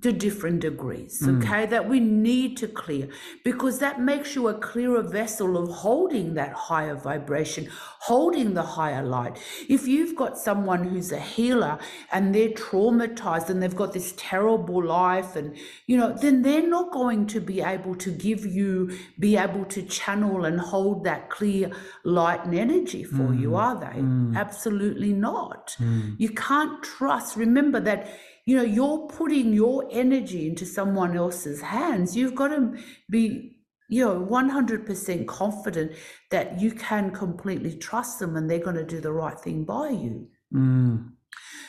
to 0.02 0.12
different 0.12 0.60
degrees, 0.60 1.22
mm. 1.22 1.42
okay, 1.42 1.66
that 1.66 1.88
we 1.88 2.00
need 2.00 2.56
to 2.58 2.68
clear 2.68 3.08
because 3.44 3.78
that 3.78 4.00
makes 4.00 4.34
you 4.34 4.48
a 4.48 4.54
clearer 4.54 5.02
vessel 5.02 5.56
of 5.56 5.68
holding 5.68 6.34
that 6.34 6.52
higher 6.52 6.94
vibration, 6.94 7.68
holding 8.00 8.54
the 8.54 8.62
higher 8.62 9.02
light. 9.02 9.38
If 9.68 9.88
you've 9.88 10.14
got 10.16 10.36
someone 10.36 10.84
who's 10.84 11.12
a 11.12 11.18
healer 11.18 11.78
and 12.12 12.34
they're 12.34 12.50
traumatized 12.50 13.48
and 13.48 13.62
they've 13.62 13.74
got 13.74 13.92
this 13.92 14.12
terrible 14.16 14.84
life, 14.84 15.36
and 15.36 15.56
you 15.86 15.96
know, 15.96 16.12
then 16.12 16.42
they're 16.42 16.68
not 16.68 16.92
going 16.92 17.26
to 17.28 17.40
be 17.40 17.60
able 17.60 17.94
to 17.96 18.10
give 18.10 18.44
you, 18.44 18.96
be 19.18 19.36
able 19.36 19.64
to 19.66 19.82
channel 19.82 20.44
and 20.44 20.60
hold 20.60 21.04
that 21.04 21.30
clear 21.30 21.70
light 22.04 22.44
and 22.44 22.54
energy 22.54 23.04
for 23.04 23.32
you, 23.34 23.50
mm. 23.50 23.58
are 23.58 23.80
they? 23.80 24.00
Mm. 24.00 24.36
Absolutely 24.36 25.12
not. 25.12 25.76
You 26.18 26.28
can't 26.30 26.82
trust. 26.82 27.36
Remember 27.36 27.80
that 27.80 28.08
you 28.46 28.56
know 28.56 28.62
you're 28.62 29.06
putting 29.08 29.52
your 29.52 29.88
energy 29.90 30.48
into 30.48 30.66
someone 30.66 31.16
else's 31.16 31.60
hands 31.60 32.16
you've 32.16 32.34
got 32.34 32.48
to 32.48 32.76
be 33.10 33.56
you 33.88 34.04
know 34.04 34.26
100% 34.26 35.26
confident 35.26 35.92
that 36.30 36.60
you 36.60 36.72
can 36.72 37.10
completely 37.10 37.76
trust 37.76 38.18
them 38.18 38.36
and 38.36 38.50
they're 38.50 38.58
going 38.58 38.76
to 38.76 38.84
do 38.84 39.00
the 39.00 39.12
right 39.12 39.38
thing 39.38 39.64
by 39.64 39.88
you 39.90 40.28
Mm. 40.54 41.14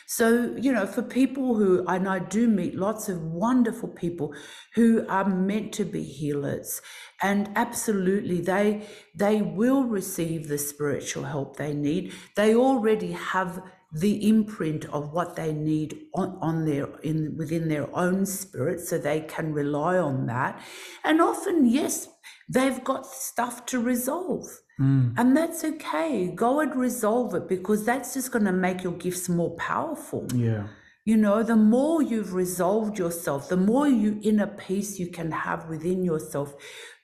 so, 0.06 0.56
you 0.60 0.72
know, 0.72 0.86
for 0.86 1.02
people 1.02 1.56
who, 1.56 1.84
and 1.88 2.08
I 2.08 2.20
do 2.20 2.48
meet 2.48 2.76
lots 2.76 3.10
of 3.10 3.24
wonderful 3.24 3.90
people 3.90 4.36
who 4.76 5.06
are 5.10 5.28
meant 5.28 5.74
to 5.74 5.86
be 5.86 6.04
healers, 6.04 6.82
and 7.24 7.50
absolutely 7.56 8.42
they 8.42 8.88
they 9.16 9.42
will 9.42 9.84
receive 9.86 10.48
the 10.48 10.60
spiritual 10.60 11.24
help 11.24 11.58
they 11.58 11.74
need. 11.74 12.14
They 12.36 12.54
already 12.56 13.14
have 13.14 13.62
the 13.96 14.28
imprint 14.28 14.84
of 14.86 15.14
what 15.14 15.38
they 15.38 15.54
need 15.54 15.98
on, 16.14 16.38
on 16.42 16.66
their 16.66 16.88
in 17.00 17.36
within 17.38 17.70
their 17.70 17.88
own 17.96 18.26
spirit, 18.26 18.82
so 18.82 18.98
they 18.98 19.22
can 19.22 19.54
rely 19.54 19.98
on 19.98 20.26
that. 20.26 20.62
And 21.06 21.22
often, 21.22 21.66
yes, 21.66 22.10
they've 22.50 22.84
got 22.84 23.06
stuff 23.06 23.66
to 23.68 23.80
resolve. 23.80 24.46
Mm. 24.80 25.14
And 25.18 25.38
that's 25.38 25.64
okay. 25.64 26.28
Go 26.28 26.60
and 26.60 26.76
resolve 26.76 27.34
it 27.36 27.48
because 27.48 27.86
that's 27.86 28.14
just 28.14 28.34
going 28.34 28.44
to 28.44 28.52
make 28.52 28.84
your 28.84 28.94
gifts 28.94 29.30
more 29.30 29.56
powerful. 29.56 30.28
Yeah. 30.36 30.68
You 31.06 31.16
know, 31.16 31.42
the 31.44 31.56
more 31.56 32.02
you've 32.02 32.34
resolved 32.34 32.98
yourself, 33.00 33.48
the 33.48 33.56
more 33.56 33.88
you 33.88 34.20
inner 34.24 34.48
peace 34.48 35.00
you 35.00 35.08
can 35.08 35.32
have 35.32 35.70
within 35.70 36.04
yourself, 36.04 36.54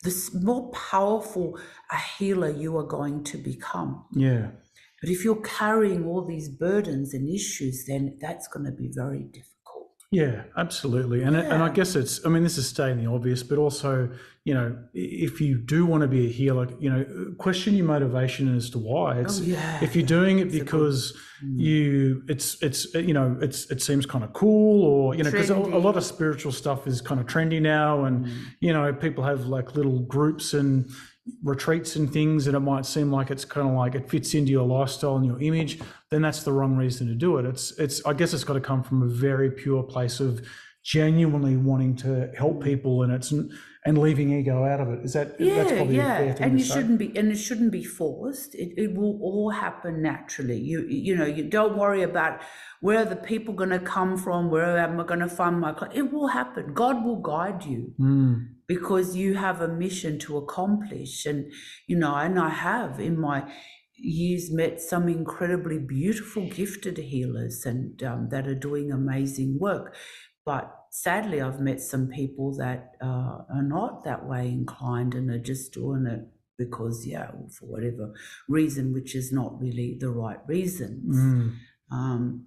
the 0.04 0.30
more 0.44 0.72
powerful 0.72 1.58
a 1.90 1.98
healer 1.98 2.50
you 2.50 2.76
are 2.78 2.84
going 2.84 3.24
to 3.26 3.38
become. 3.38 4.04
Yeah. 4.12 4.48
But 5.02 5.10
if 5.10 5.26
you're 5.26 5.42
carrying 5.42 6.06
all 6.06 6.24
these 6.24 6.48
burdens 6.48 7.14
and 7.14 7.28
issues, 7.28 7.86
then 7.88 8.18
that's 8.22 8.48
going 8.48 8.66
to 8.66 8.72
be 8.72 8.90
very 8.94 9.24
difficult. 9.24 9.52
Yeah, 10.12 10.44
absolutely. 10.58 11.24
And 11.24 11.38
and 11.38 11.64
I 11.64 11.70
guess 11.70 11.96
it's 11.96 12.26
I 12.26 12.30
mean 12.30 12.44
this 12.44 12.58
is 12.58 12.68
stating 12.68 13.02
the 13.02 13.10
obvious, 13.10 13.44
but 13.44 13.58
also, 13.58 14.10
you 14.44 14.54
know, 14.54 14.78
if 14.94 15.40
you 15.40 15.58
do 15.58 15.86
want 15.86 16.02
to 16.02 16.08
be 16.08 16.26
a 16.26 16.30
healer, 16.30 16.68
you 16.82 16.90
know, 16.90 17.34
question 17.38 17.76
your 17.76 17.86
motivation 17.86 18.54
as 18.54 18.70
to 18.72 18.78
why. 18.78 19.22
It's 19.22 19.40
Oh, 19.40 19.44
yeah. 19.44 19.80
if 19.82 19.96
you're 19.96 20.06
doing 20.06 20.40
it 20.40 20.52
because 20.52 21.18
mm. 21.42 21.58
you 21.58 22.24
it's 22.28 22.62
it's 22.62 22.94
you 22.94 23.14
know, 23.14 23.38
it's 23.42 23.72
it 23.72 23.82
seems 23.82 24.06
kind 24.06 24.26
of 24.26 24.34
cool 24.34 24.84
or 24.84 25.16
you 25.16 25.24
know, 25.24 25.32
because 25.32 25.50
a, 25.50 25.56
a 25.56 25.80
lot 25.80 25.96
of 25.96 26.04
spiritual 26.04 26.52
stuff 26.52 26.88
is 26.88 27.00
kind 27.00 27.22
of 27.22 27.26
trendy 27.26 27.62
now 27.62 28.04
and 28.04 28.26
mm. 28.26 28.34
you 28.60 28.74
know, 28.74 28.92
people 28.92 29.24
have 29.24 29.46
like 29.46 29.78
little 29.78 30.00
groups 30.00 30.54
and 30.54 30.90
retreats 31.44 31.96
and 31.96 32.12
things 32.12 32.48
and 32.48 32.56
it 32.56 32.62
might 32.62 32.86
seem 32.86 33.12
like 33.12 33.30
it's 33.30 33.46
kind 33.46 33.68
of 33.68 33.76
like 33.76 33.94
it 33.94 34.10
fits 34.10 34.34
into 34.34 34.52
your 34.52 34.66
lifestyle 34.66 35.18
and 35.18 35.26
your 35.26 35.40
image 35.40 35.80
then 36.10 36.22
that's 36.22 36.44
the 36.44 36.52
wrong 36.52 36.76
reason 36.76 37.08
to 37.08 37.14
do 37.14 37.38
it. 37.38 37.46
It's 37.46 37.72
it's 37.78 38.04
i 38.06 38.14
guess 38.14 38.34
it's 38.34 38.44
got 38.44 38.54
to 38.54 38.60
come 38.60 38.84
from 38.84 39.04
a 39.04 39.08
very 39.08 39.52
pure 39.52 39.84
place 39.84 40.20
of 40.20 40.46
genuinely 40.84 41.58
wanting 41.58 41.96
to 41.96 42.32
help 42.38 42.64
people 42.64 43.04
and 43.04 43.14
it's 43.14 43.32
and 43.84 43.98
leaving 43.98 44.32
ego 44.32 44.64
out 44.64 44.80
of 44.80 44.90
it 44.90 45.04
is 45.04 45.14
that 45.14 45.40
Yeah, 45.40 45.56
that's 45.56 45.72
probably 45.72 45.96
a 45.96 46.04
yeah, 46.04 46.18
fair 46.18 46.34
thing 46.34 46.44
and 46.44 46.52
to 46.54 46.58
you 46.60 46.64
say 46.64 46.74
shouldn't 46.76 47.00
be, 47.00 47.18
and 47.18 47.32
it 47.32 47.36
shouldn't 47.38 47.72
be 47.72 47.84
forced. 47.84 48.54
It, 48.54 48.74
it 48.78 48.96
will 48.96 49.20
all 49.22 49.50
happen 49.50 50.02
naturally. 50.02 50.58
You, 50.60 50.86
you 50.88 51.16
know, 51.16 51.26
you 51.26 51.50
don't 51.50 51.78
worry 51.78 52.04
about 52.04 52.42
where 52.80 53.00
are 53.00 53.06
the 53.06 53.16
people 53.16 53.54
going 53.56 53.72
to 53.72 53.80
come 53.80 54.18
from, 54.18 54.52
where 54.52 54.78
am 54.78 55.00
I 55.00 55.04
going 55.04 55.20
to 55.20 55.28
find 55.30 55.60
my. 55.60 55.76
It 55.94 56.12
will 56.12 56.28
happen. 56.28 56.74
God 56.74 57.04
will 57.04 57.22
guide 57.22 57.64
you 57.64 57.94
Mm, 58.00 58.50
because 58.68 59.16
you 59.16 59.36
have 59.36 59.62
a 59.62 59.68
mission 59.68 60.20
to 60.20 60.38
accomplish, 60.38 61.26
and 61.26 61.52
you 61.88 61.98
know, 61.98 62.16
and 62.16 62.40
I 62.40 62.50
have 62.50 63.00
in 63.00 63.20
my 63.20 63.52
years 63.98 64.52
met 64.52 64.80
some 64.82 65.08
incredibly 65.10 65.78
beautiful, 65.80 66.48
gifted 66.50 66.98
healers, 66.98 67.66
and 67.66 68.02
um, 68.04 68.30
that 68.30 68.48
are 68.48 68.56
doing 68.56 68.92
amazing 68.92 69.58
work. 69.60 69.96
But 70.46 70.76
sadly, 70.92 71.42
I've 71.42 71.60
met 71.60 71.82
some 71.82 72.08
people 72.08 72.56
that 72.58 72.94
uh, 73.02 73.44
are 73.54 73.64
not 73.64 74.04
that 74.04 74.26
way 74.26 74.48
inclined 74.50 75.14
and 75.14 75.30
are 75.30 75.40
just 75.40 75.74
doing 75.74 76.06
it 76.06 76.28
because, 76.58 77.06
yeah, 77.06 77.32
for 77.58 77.66
whatever 77.66 78.14
reason, 78.48 78.94
which 78.94 79.16
is 79.16 79.32
not 79.32 79.60
really 79.60 79.98
the 80.00 80.10
right 80.10 80.40
reasons. 80.48 81.16
Mm. 81.16 81.56
Um, 81.92 82.46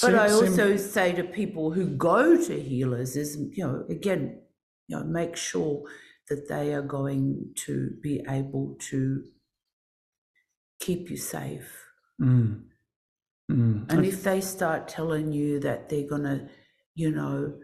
but 0.00 0.08
Seem- 0.08 0.18
I 0.18 0.30
also 0.30 0.76
say 0.76 1.12
to 1.12 1.24
people 1.24 1.72
who 1.72 1.86
go 1.86 2.42
to 2.42 2.60
healers 2.60 3.16
is, 3.16 3.36
you 3.52 3.64
know, 3.64 3.84
again, 3.88 4.40
you 4.88 4.98
know, 4.98 5.04
make 5.04 5.36
sure 5.36 5.82
that 6.28 6.48
they 6.48 6.74
are 6.74 6.82
going 6.82 7.52
to 7.54 7.90
be 8.02 8.22
able 8.28 8.76
to 8.90 9.24
keep 10.80 11.10
you 11.10 11.16
safe. 11.16 11.84
Mm. 12.20 12.64
Mm. 13.50 13.92
And 13.92 14.04
if 14.04 14.22
they 14.22 14.40
start 14.40 14.88
telling 14.88 15.32
you 15.32 15.60
that 15.60 15.88
they're 15.88 16.08
going 16.08 16.24
to, 16.24 16.48
you 16.96 17.12
know, 17.12 17.54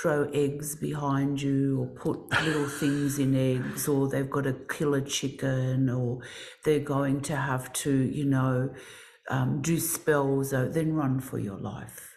throw 0.00 0.28
eggs 0.32 0.76
behind 0.76 1.40
you 1.40 1.80
or 1.80 1.86
put 1.86 2.30
little 2.44 2.68
things 2.68 3.18
in 3.18 3.34
eggs 3.34 3.86
or 3.88 4.08
they've 4.08 4.30
got 4.30 4.44
to 4.44 4.54
kill 4.68 4.94
a 4.94 5.00
chicken 5.00 5.88
or 5.88 6.20
they're 6.64 6.80
going 6.80 7.20
to 7.22 7.36
have 7.36 7.72
to, 7.72 7.92
you 7.92 8.24
know, 8.24 8.74
um, 9.30 9.62
do 9.62 9.78
spells, 9.78 10.52
uh, 10.52 10.68
then 10.72 10.94
run 10.94 11.20
for 11.20 11.38
your 11.38 11.58
life. 11.58 12.16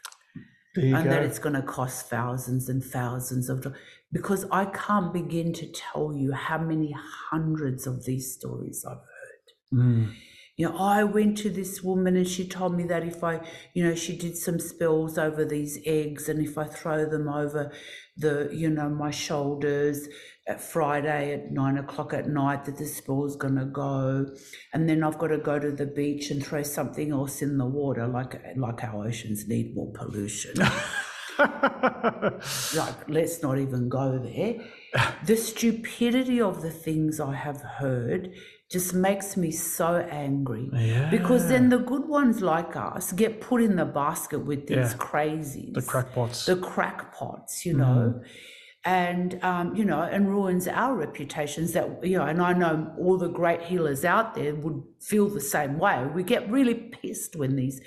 you 0.76 0.96
and 0.96 1.04
go. 1.06 1.10
that 1.12 1.24
it's 1.24 1.40
going 1.40 1.56
to 1.56 1.62
cost 1.62 2.10
thousands 2.10 2.68
and 2.68 2.84
thousands 2.84 3.48
of 3.50 3.62
dollars. 3.62 3.80
Because 4.12 4.46
I 4.52 4.66
can't 4.66 5.14
begin 5.14 5.54
to 5.54 5.72
tell 5.72 6.14
you 6.16 6.32
how 6.34 6.58
many 6.58 6.96
hundreds 7.30 7.86
of 7.86 8.06
these 8.06 8.34
stories 8.34 8.84
I've 8.88 8.98
heard 8.98 9.26
Mm. 9.74 10.14
You 10.58 10.70
know, 10.70 10.78
I 10.78 11.04
went 11.04 11.38
to 11.40 11.50
this 11.50 11.84
woman 11.84 12.16
and 12.16 12.28
she 12.28 12.48
told 12.48 12.76
me 12.78 12.86
that 12.86 13.04
if 13.04 13.24
I, 13.24 13.42
you 13.74 13.84
know, 13.84 13.94
she 13.94 14.16
did 14.16 14.38
some 14.38 14.60
spells 14.60 15.18
over 15.18 15.44
these 15.44 15.80
eggs 15.86 16.30
and 16.30 16.42
if 16.42 16.58
I 16.58 16.64
throw 16.64 17.06
them 17.06 17.28
over 17.28 17.74
the, 18.16 18.50
you 18.54 18.70
know, 18.70 18.88
my 18.88 19.12
shoulders 19.12 20.08
at 20.48 20.62
Friday 20.62 21.34
at 21.34 21.52
nine 21.52 21.78
o'clock 21.78 22.14
at 22.14 22.30
night, 22.30 22.64
that 22.66 22.78
the 22.78 22.86
spell's 22.86 23.36
going 23.36 23.56
to 23.56 23.66
go. 23.66 24.28
And 24.74 24.88
then 24.88 25.04
I've 25.04 25.18
got 25.18 25.28
to 25.28 25.38
go 25.40 25.60
to 25.60 25.72
the 25.72 25.88
beach 25.88 26.32
and 26.32 26.46
throw 26.46 26.64
something 26.64 27.12
else 27.12 27.42
in 27.42 27.58
the 27.58 27.66
water, 27.66 28.08
like, 28.08 28.42
like 28.56 28.82
our 28.84 29.08
oceans 29.08 29.48
need 29.50 29.76
more 29.76 29.92
pollution. 29.92 30.54
like, 31.38 33.10
let's 33.10 33.42
not 33.42 33.58
even 33.58 33.90
go 33.90 34.20
there. 34.20 34.56
The 35.26 35.36
stupidity 35.36 36.40
of 36.40 36.62
the 36.62 36.72
things 36.72 37.20
I 37.20 37.36
have 37.36 37.62
heard 37.62 38.34
just 38.72 38.94
makes 38.94 39.38
me 39.38 39.52
so 39.52 39.98
angry. 40.10 40.70
Yeah. 40.74 41.10
Because 41.12 41.48
then 41.48 41.70
the 41.70 41.78
good 41.78 42.08
ones 42.08 42.42
like 42.42 42.76
us 42.76 43.12
get 43.12 43.40
put 43.42 43.62
in 43.62 43.76
the 43.76 43.86
basket 43.86 44.40
with 44.40 44.68
these 44.68 44.78
Yeah. 44.94 44.98
crazies. 44.98 45.74
the 45.74 45.82
crackpots. 45.82 46.46
The 46.46 46.56
crackpots, 46.58 47.66
you 47.66 47.74
know. 47.74 48.16
Mm-hmm. 48.16 48.28
And 48.88 49.44
um, 49.44 49.76
you 49.76 49.84
know, 49.84 50.02
and 50.04 50.30
ruins 50.30 50.68
our 50.68 50.94
reputations. 50.96 51.72
That 51.74 52.06
you 52.06 52.18
know, 52.20 52.26
and 52.26 52.40
I 52.40 52.54
know 52.54 52.94
all 53.00 53.18
the 53.18 53.30
great 53.30 53.64
healers 53.64 54.06
out 54.06 54.36
there 54.36 54.54
would 54.54 54.84
feel 55.02 55.28
the 55.28 55.42
same 55.42 55.80
way. 55.80 56.06
We 56.14 56.22
get 56.22 56.48
really 56.52 56.76
pissed 56.76 57.36
when 57.36 57.56
these 57.56 57.82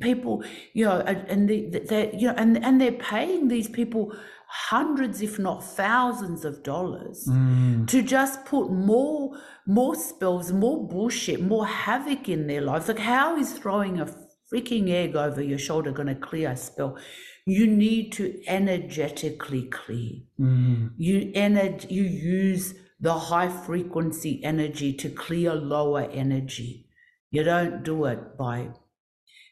people, 0.00 0.44
you 0.72 0.84
know, 0.84 1.00
and, 1.00 1.48
they, 1.48 1.62
they, 1.62 2.12
you 2.16 2.28
know, 2.28 2.34
and 2.36 2.64
and 2.64 2.80
they're 2.80 2.92
paying 2.92 3.48
these 3.48 3.68
people 3.68 4.16
hundreds, 4.48 5.20
if 5.20 5.36
not 5.40 5.64
thousands, 5.64 6.44
of 6.44 6.62
dollars 6.62 7.26
Mm. 7.28 7.88
to 7.88 8.00
just 8.02 8.44
put 8.44 8.70
more 8.70 9.36
more 9.66 9.96
spells, 9.96 10.52
more 10.52 10.86
bullshit, 10.86 11.40
more 11.40 11.66
havoc 11.66 12.28
in 12.28 12.46
their 12.46 12.60
lives. 12.60 12.86
Like 12.86 13.00
how 13.00 13.36
is 13.36 13.52
throwing 13.52 13.98
a 13.98 14.06
freaking 14.52 14.90
egg 14.90 15.16
over 15.16 15.42
your 15.42 15.58
shoulder 15.58 15.90
going 15.90 16.06
to 16.06 16.14
clear 16.14 16.50
a 16.50 16.56
spell? 16.56 16.96
You 17.46 17.68
need 17.68 18.12
to 18.14 18.42
energetically 18.48 19.62
clear. 19.62 20.14
Mm. 20.38 20.90
You 20.96 21.32
ener- 21.32 21.88
you 21.90 22.02
use 22.02 22.74
the 22.98 23.14
high 23.14 23.48
frequency 23.48 24.42
energy 24.42 24.92
to 24.94 25.08
clear 25.08 25.54
lower 25.54 26.02
energy. 26.10 26.86
You 27.30 27.44
don't 27.44 27.84
do 27.84 28.04
it 28.06 28.36
by 28.36 28.70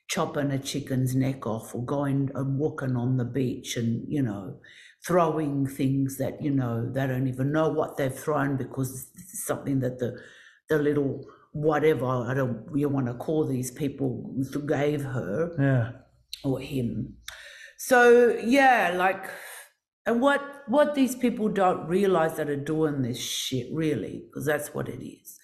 chopping 0.09 0.51
a 0.51 0.59
chicken's 0.59 1.15
neck 1.15 1.47
off 1.47 1.75
or 1.75 1.85
going 1.85 2.31
and 2.35 2.59
walking 2.59 2.97
on 2.97 3.17
the 3.17 3.25
beach 3.25 3.77
and 3.77 4.05
you 4.09 4.23
know 4.23 4.59
throwing 5.07 5.67
things 5.67 6.19
that 6.19 6.43
you 6.43 6.51
know 6.51 6.91
they 6.93 7.07
don't 7.07 7.27
even 7.27 7.53
know 7.53 7.69
what 7.69 7.97
they've 7.97 8.15
thrown 8.15 8.57
because 8.57 8.91
is 9.17 9.45
something 9.47 9.81
that 9.81 9.99
the 9.99 10.19
the 10.69 10.79
little 10.79 11.25
whatever 11.53 12.07
I 12.07 12.35
don't 12.35 12.67
you 12.75 12.89
want 12.89 13.07
to 13.07 13.15
call 13.15 13.47
these 13.47 13.71
people 13.71 14.35
gave 14.67 15.03
her 15.05 15.55
Yeah. 15.59 15.91
or 16.43 16.61
him. 16.61 17.15
So 17.87 18.35
yeah, 18.43 18.95
like, 18.97 19.27
and 20.07 20.23
what 20.23 20.41
what 20.69 20.95
these 20.95 21.15
people 21.15 21.51
don't 21.51 21.87
realize 21.87 22.37
that 22.37 22.49
are 22.49 22.57
doing 22.57 23.03
this 23.03 23.21
shit 23.21 23.67
really, 23.71 24.23
because 24.25 24.47
that's 24.47 24.73
what 24.73 24.89
it 24.89 25.05
is. 25.05 25.39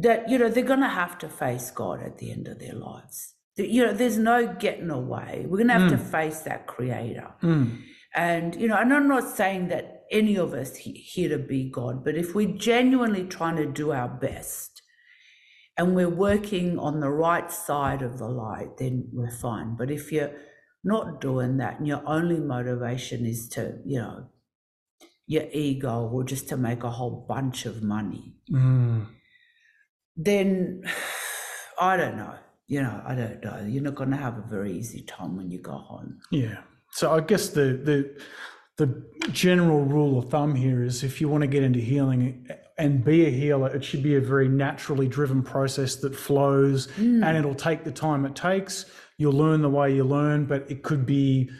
That 0.00 0.28
you 0.28 0.38
know 0.38 0.48
they're 0.48 0.62
gonna 0.62 0.88
have 0.88 1.18
to 1.18 1.28
face 1.28 1.72
God 1.72 2.04
at 2.04 2.18
the 2.18 2.30
end 2.30 2.46
of 2.46 2.60
their 2.60 2.74
lives. 2.74 3.34
You 3.56 3.86
know, 3.86 3.92
there's 3.92 4.16
no 4.16 4.46
getting 4.46 4.90
away. 4.90 5.46
We're 5.48 5.58
gonna 5.58 5.80
have 5.80 5.90
to 5.90 5.98
face 5.98 6.40
that 6.42 6.68
Creator. 6.68 7.32
Mm. 7.42 7.80
And 8.14 8.54
you 8.54 8.68
know, 8.68 8.76
and 8.76 8.94
I'm 8.94 9.08
not 9.08 9.36
saying 9.36 9.66
that 9.68 10.04
any 10.12 10.36
of 10.36 10.54
us 10.54 10.76
here 10.76 11.28
to 11.30 11.38
be 11.38 11.68
God, 11.68 12.04
but 12.04 12.14
if 12.14 12.32
we're 12.32 12.56
genuinely 12.56 13.24
trying 13.24 13.56
to 13.56 13.66
do 13.66 13.90
our 13.90 14.08
best 14.08 14.82
and 15.76 15.96
we're 15.96 16.08
working 16.08 16.78
on 16.78 17.00
the 17.00 17.10
right 17.10 17.50
side 17.50 18.02
of 18.02 18.18
the 18.18 18.28
light, 18.28 18.76
then 18.78 19.08
we're 19.12 19.32
fine. 19.32 19.74
But 19.76 19.90
if 19.90 20.12
you're 20.12 20.30
not 20.86 21.20
doing 21.20 21.56
that 21.58 21.78
and 21.78 21.86
your 21.88 22.02
only 22.06 22.38
motivation 22.40 23.26
is 23.26 23.48
to, 23.50 23.78
you 23.84 23.98
know, 23.98 24.28
your 25.26 25.44
ego 25.52 26.08
or 26.12 26.22
just 26.24 26.48
to 26.50 26.56
make 26.56 26.82
a 26.84 26.90
whole 26.90 27.26
bunch 27.28 27.66
of 27.66 27.82
money, 27.82 28.36
Mm. 28.50 29.06
then 30.16 30.82
I 31.80 31.96
don't 31.96 32.16
know. 32.16 32.34
You 32.68 32.82
know, 32.82 33.00
I 33.06 33.14
don't 33.14 33.44
know. 33.44 33.64
You're 33.66 33.82
not 33.82 33.94
going 33.94 34.10
to 34.10 34.16
have 34.16 34.38
a 34.38 34.42
very 34.48 34.72
easy 34.72 35.02
time 35.02 35.36
when 35.36 35.50
you 35.50 35.60
go 35.60 35.72
home. 35.76 36.18
Yeah. 36.32 36.58
So 36.92 37.12
I 37.12 37.20
guess 37.20 37.48
the 37.50 37.66
the 37.90 38.20
the 38.78 38.88
general 39.30 39.84
rule 39.84 40.18
of 40.18 40.30
thumb 40.30 40.54
here 40.54 40.82
is 40.82 41.02
if 41.04 41.20
you 41.20 41.28
want 41.28 41.42
to 41.42 41.46
get 41.48 41.62
into 41.62 41.78
healing 41.78 42.46
and 42.78 43.04
be 43.04 43.26
a 43.26 43.30
healer, 43.30 43.74
it 43.74 43.84
should 43.84 44.02
be 44.02 44.16
a 44.16 44.20
very 44.20 44.48
naturally 44.48 45.08
driven 45.08 45.42
process 45.42 45.96
that 45.96 46.14
flows 46.14 46.88
Mm. 46.98 47.24
and 47.24 47.36
it'll 47.36 47.54
take 47.54 47.84
the 47.84 47.92
time 47.92 48.24
it 48.26 48.34
takes. 48.34 48.84
You'll 49.18 49.32
learn 49.32 49.62
the 49.62 49.70
way 49.70 49.94
you 49.94 50.04
learn, 50.04 50.44
but 50.46 50.70
it 50.70 50.82
could 50.82 51.06
be 51.06 51.50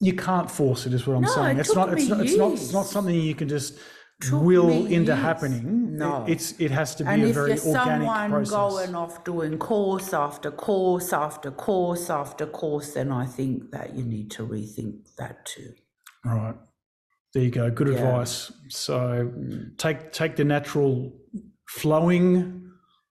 you 0.00 0.12
can't 0.12 0.50
force 0.50 0.86
it 0.86 0.92
is 0.92 1.06
what 1.06 1.16
I'm 1.16 1.22
No, 1.22 1.28
saying. 1.28 1.56
it 1.56 1.60
It's 1.60 1.68
took 1.70 1.76
not 1.78 1.92
it's 1.94 2.02
me 2.04 2.08
not 2.10 2.20
it's 2.20 2.36
not 2.36 2.52
it's 2.52 2.72
not 2.72 2.86
something 2.86 3.14
you 3.14 3.34
can 3.34 3.48
just 3.48 3.78
Took 4.20 4.42
will 4.42 4.86
into 4.86 5.12
years. 5.12 5.18
happening. 5.18 5.96
No. 5.96 6.24
It, 6.24 6.32
it's 6.32 6.52
it 6.60 6.70
has 6.70 6.94
to 6.96 7.04
be 7.04 7.10
And 7.10 7.22
a 7.22 7.28
if 7.28 7.34
very 7.34 7.54
you're 7.54 7.66
organic 7.66 8.06
someone 8.08 8.30
process. 8.30 8.50
going 8.50 8.94
off 8.94 9.24
doing 9.24 9.58
course 9.58 10.12
after 10.14 10.50
course 10.50 11.12
after 11.12 11.50
course 11.50 12.10
after 12.10 12.46
course, 12.46 12.92
then 12.94 13.12
I 13.12 13.26
think 13.26 13.70
that 13.72 13.94
you 13.94 14.04
need 14.04 14.30
to 14.32 14.46
rethink 14.46 15.14
that 15.18 15.44
too. 15.46 15.72
Right. 16.24 16.54
There 17.34 17.42
you 17.42 17.50
go. 17.50 17.70
Good 17.70 17.88
Yeah. 17.88 17.94
advice. 17.94 18.52
So 18.68 18.98
Mm. 19.34 19.76
take 19.78 20.12
take 20.12 20.36
the 20.36 20.44
natural 20.44 21.12
flowing 21.68 22.65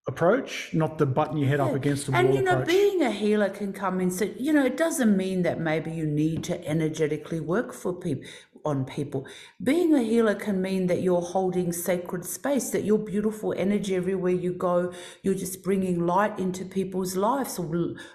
approach, 0.07 0.69
not 0.73 0.97
the 0.97 1.05
button 1.05 1.37
your 1.37 1.49
head 1.49 1.59
up 1.59 1.73
against 1.73 2.07
a 2.07 2.11
wall 2.11 2.19
And 2.19 2.33
you 2.33 2.41
know, 2.41 2.51
approach. 2.53 2.67
being 2.67 3.01
a 3.01 3.11
healer 3.11 3.49
can 3.49 3.73
come 3.73 3.99
in. 3.99 4.11
So 4.11 4.25
you 4.37 4.53
know, 4.53 4.65
it 4.65 4.77
doesn't 4.77 5.15
mean 5.17 5.41
that 5.43 5.59
maybe 5.59 5.91
you 5.91 6.05
need 6.05 6.43
to 6.45 6.67
energetically 6.67 7.39
work 7.39 7.73
for 7.73 7.93
people 7.93 8.27
on 8.65 8.85
people. 8.85 9.27
Being 9.61 9.93
a 9.93 10.01
healer 10.01 10.35
can 10.35 10.61
mean 10.61 10.87
that 10.87 11.01
you're 11.01 11.21
holding 11.21 11.71
sacred 11.71 12.25
space, 12.25 12.71
that 12.71 12.83
your 12.83 12.97
beautiful 12.97 13.53
energy 13.55 13.95
everywhere 13.95 14.33
you 14.33 14.53
go, 14.53 14.91
you're 15.21 15.35
just 15.35 15.63
bringing 15.63 16.05
light 16.05 16.37
into 16.39 16.65
people's 16.65 17.15
lives, 17.15 17.59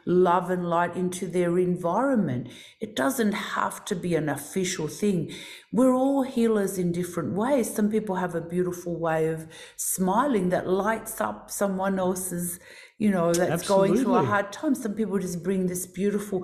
love 0.04 0.50
and 0.50 0.68
light 0.68 0.96
into 0.96 1.26
their 1.26 1.58
environment. 1.58 2.48
It 2.80 2.96
doesn't 2.96 3.32
have 3.32 3.84
to 3.86 3.94
be 3.94 4.14
an 4.14 4.28
official 4.28 4.88
thing. 4.88 5.32
We're 5.72 5.94
all 5.94 6.22
healers 6.22 6.78
in 6.78 6.92
different 6.92 7.34
ways. 7.34 7.72
Some 7.72 7.90
people 7.90 8.16
have 8.16 8.34
a 8.34 8.40
beautiful 8.40 8.98
way 8.98 9.28
of 9.28 9.46
smiling 9.76 10.48
that 10.48 10.68
lights 10.68 11.20
up 11.20 11.50
someone 11.50 11.98
else's, 11.98 12.58
you 13.04 13.10
know, 13.10 13.26
that's 13.32 13.66
going 13.66 13.92
through 14.00 14.14
a 14.22 14.24
hard 14.32 14.48
time. 14.52 14.74
Some 14.74 14.92
people 14.94 15.18
just 15.18 15.42
bring 15.42 15.66
this 15.72 15.86
beautiful 16.00 16.40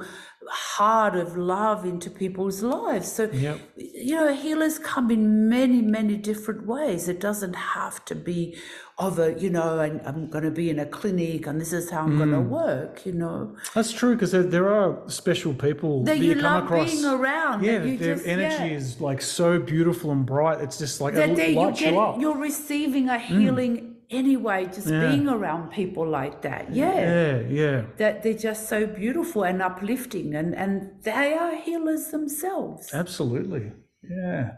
heart 0.48 1.14
of 1.16 1.36
love 1.36 1.84
into 1.84 2.08
people's 2.22 2.62
lives. 2.62 3.08
So, 3.16 3.22
Yep. 3.32 3.58
you 3.76 4.14
know, 4.14 4.32
healers 4.32 4.78
come 4.78 5.10
in 5.10 5.48
many, 5.50 5.82
many 5.82 6.16
different 6.16 6.66
ways. 6.66 7.08
It 7.08 7.20
doesn't 7.20 7.54
have 7.78 7.96
to 8.06 8.14
be 8.14 8.56
of 8.98 9.18
a, 9.18 9.28
you 9.38 9.50
know, 9.50 9.80
and 9.80 10.00
I'm 10.06 10.30
going 10.30 10.44
to 10.44 10.50
be 10.50 10.70
in 10.70 10.78
a 10.78 10.86
clinic 10.86 11.46
and 11.46 11.60
this 11.60 11.72
is 11.74 11.90
how 11.90 12.02
I'm 12.06 12.16
going 12.16 12.30
Mm. 12.30 12.44
to 12.44 12.48
work, 12.48 13.04
you 13.04 13.12
know. 13.12 13.54
That's 13.74 13.92
true 13.92 14.14
because 14.14 14.30
there, 14.32 14.42
there 14.56 14.68
are 14.72 14.96
special 15.08 15.52
people 15.52 16.04
That 16.04 16.18
that 16.18 16.24
you 16.24 16.34
come 16.36 16.44
love 16.44 16.64
across. 16.64 16.92
being 16.92 17.04
around. 17.04 17.64
yeah, 17.64 17.82
you 17.82 17.98
their 17.98 18.14
just, 18.14 18.26
energy 18.26 18.68
yeah. 18.70 18.78
is 18.80 19.00
like 19.00 19.20
so 19.20 19.58
beautiful 19.58 20.10
and 20.12 20.24
bright. 20.24 20.60
It's 20.62 20.78
just 20.78 21.00
like 21.02 21.12
that 21.14 21.30
it 21.30 21.36
they, 21.36 21.50
you 21.50 21.56
lights 21.60 21.80
get, 21.80 21.92
you 21.92 22.00
up. 22.00 22.20
you're 22.20 22.38
receiving 22.38 23.06
Mm. 23.08 23.14
a 23.16 23.18
healing 23.18 23.95
anyway, 24.10 24.66
just 24.66 24.88
Yeah. 24.88 25.08
being 25.10 25.28
around 25.28 25.70
people 25.70 26.06
like 26.08 26.42
that. 26.42 26.74
Yeah. 26.74 26.94
Yeah, 26.94 27.40
yeah. 27.48 27.82
That 27.98 28.22
they're 28.22 28.34
just 28.34 28.68
so 28.68 28.86
beautiful 28.86 29.44
and 29.44 29.60
uplifting 29.62 30.34
and, 30.34 30.54
and 30.54 30.90
they 31.02 31.34
are 31.34 31.54
healers 31.56 32.08
themselves. 32.08 32.90
Absolutely. 32.92 33.72
Yeah. 34.02 34.52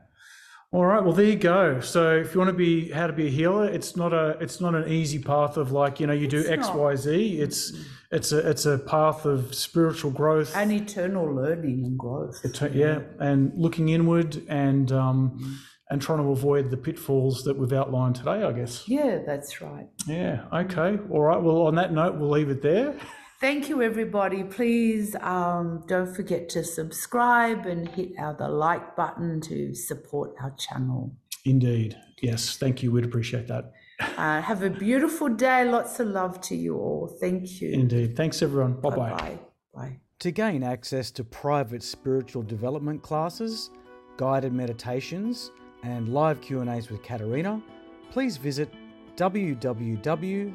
All 0.71 0.85
right. 0.85 1.03
Well, 1.03 1.15
there 1.15 1.25
you 1.25 1.37
go. 1.37 1.81
So 1.81 2.17
if 2.17 2.35
you 2.35 2.41
want 2.41 2.51
to 2.51 2.57
be 2.57 2.91
how 2.91 3.07
to 3.07 3.13
be 3.15 3.27
a 3.27 3.31
healer, 3.31 3.67
it's 3.67 3.97
not 3.97 4.13
a 4.13 4.37
it's 4.41 4.61
not 4.61 4.75
an 4.75 4.87
easy 4.89 5.19
path 5.19 5.57
of 5.57 5.73
like 5.73 5.99
you 5.99 6.07
know 6.07 6.13
you 6.13 6.29
do 6.29 6.41
It's 6.41 6.51
X 6.51 6.67
not. 6.67 6.77
Y 6.79 6.95
Z. 6.97 7.41
It's 7.41 7.73
it's 8.13 8.33
a 8.33 8.51
it's 8.51 8.67
a 8.67 8.77
path 8.77 9.25
of 9.25 9.55
spiritual 9.55 10.11
growth. 10.11 10.55
And 10.55 10.71
eternal 10.71 11.25
learning 11.35 11.85
and 11.87 11.99
growth. 11.99 12.37
to- 12.53 12.71
yeah, 12.75 12.99
and 13.19 13.53
looking 13.57 13.89
inward 13.89 14.43
and 14.49 14.93
um, 14.93 15.59
and 15.91 16.01
trying 16.03 16.19
to 16.19 16.31
avoid 16.31 16.71
the 16.71 16.77
pitfalls 16.77 17.43
that 17.45 17.57
we've 17.57 17.73
outlined 17.73 18.17
today. 18.17 18.43
I 18.43 18.53
guess. 18.53 18.87
Yeah, 18.89 19.21
that's 19.25 19.61
right. 19.61 19.87
Yeah. 20.07 20.45
Okay. 20.53 20.99
All 21.11 21.21
right. 21.23 21.41
Well, 21.41 21.63
on 21.63 21.75
that 21.77 21.93
note, 21.93 22.17
we'll 22.17 22.31
leave 22.31 22.51
it 22.51 22.63
there. 22.63 22.95
Thank 23.41 23.69
you, 23.69 23.83
everybody. 23.83 24.43
Please 24.43 25.15
um, 25.21 25.85
don't 25.87 26.13
forget 26.15 26.49
to 26.51 26.65
subscribe 26.65 27.67
and 27.67 27.89
hit 27.89 28.11
our 28.19 28.35
the 28.35 28.49
like 28.49 28.97
button 28.97 29.41
to 29.43 29.75
support 29.75 30.35
our 30.43 30.51
channel. 30.59 31.15
Indeed. 31.45 31.97
Yes. 32.21 32.57
Thank 32.57 32.83
you. 32.83 32.91
We'd 32.91 33.05
appreciate 33.05 33.47
that. 33.47 33.73
Uh, 34.01 34.41
have 34.41 34.63
a 34.63 34.71
beautiful 34.71 35.29
day. 35.29 35.65
Lots 35.65 36.01
of 36.01 36.09
love 36.09 36.41
to 36.43 36.57
you 36.57 36.77
all. 36.77 37.17
Thank 37.21 37.61
you. 37.61 37.71
Indeed. 37.71 38.17
Thanks, 38.17 38.43
everyone. 38.43 38.81
Bye 38.81 38.91
bye. 38.91 39.11
Bye. 39.11 39.39
Bye. 39.75 39.97
To 40.21 40.31
gain 40.33 40.65
access 40.65 41.13
to 41.13 41.25
private 41.25 41.83
spiritual 41.83 42.43
development 42.43 43.03
classes, 43.03 43.71
guided 44.17 44.53
meditations, 44.53 45.53
and 45.83 46.09
live 46.09 46.41
Q&As 46.41 46.91
with 46.91 47.03
Caterina, 47.03 47.63
please 48.11 48.37
visit 48.37 48.73
www.patreon, 49.17 50.55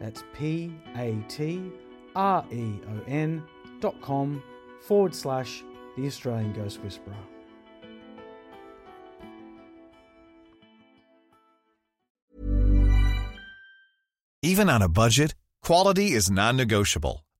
that's 0.00 0.24
P-A-T-R-E-O-N 0.34 1.72
dot 3.80 4.00
com 4.00 4.42
forward 4.82 5.14
slash 5.14 5.62
The 5.96 6.06
Australian 6.06 6.52
Ghost 6.52 6.80
Whisperer. 6.82 7.14
Even 14.42 14.68
on 14.68 14.82
a 14.82 14.88
budget, 14.88 15.34
quality 15.62 16.12
is 16.12 16.28
non-negotiable. 16.30 17.24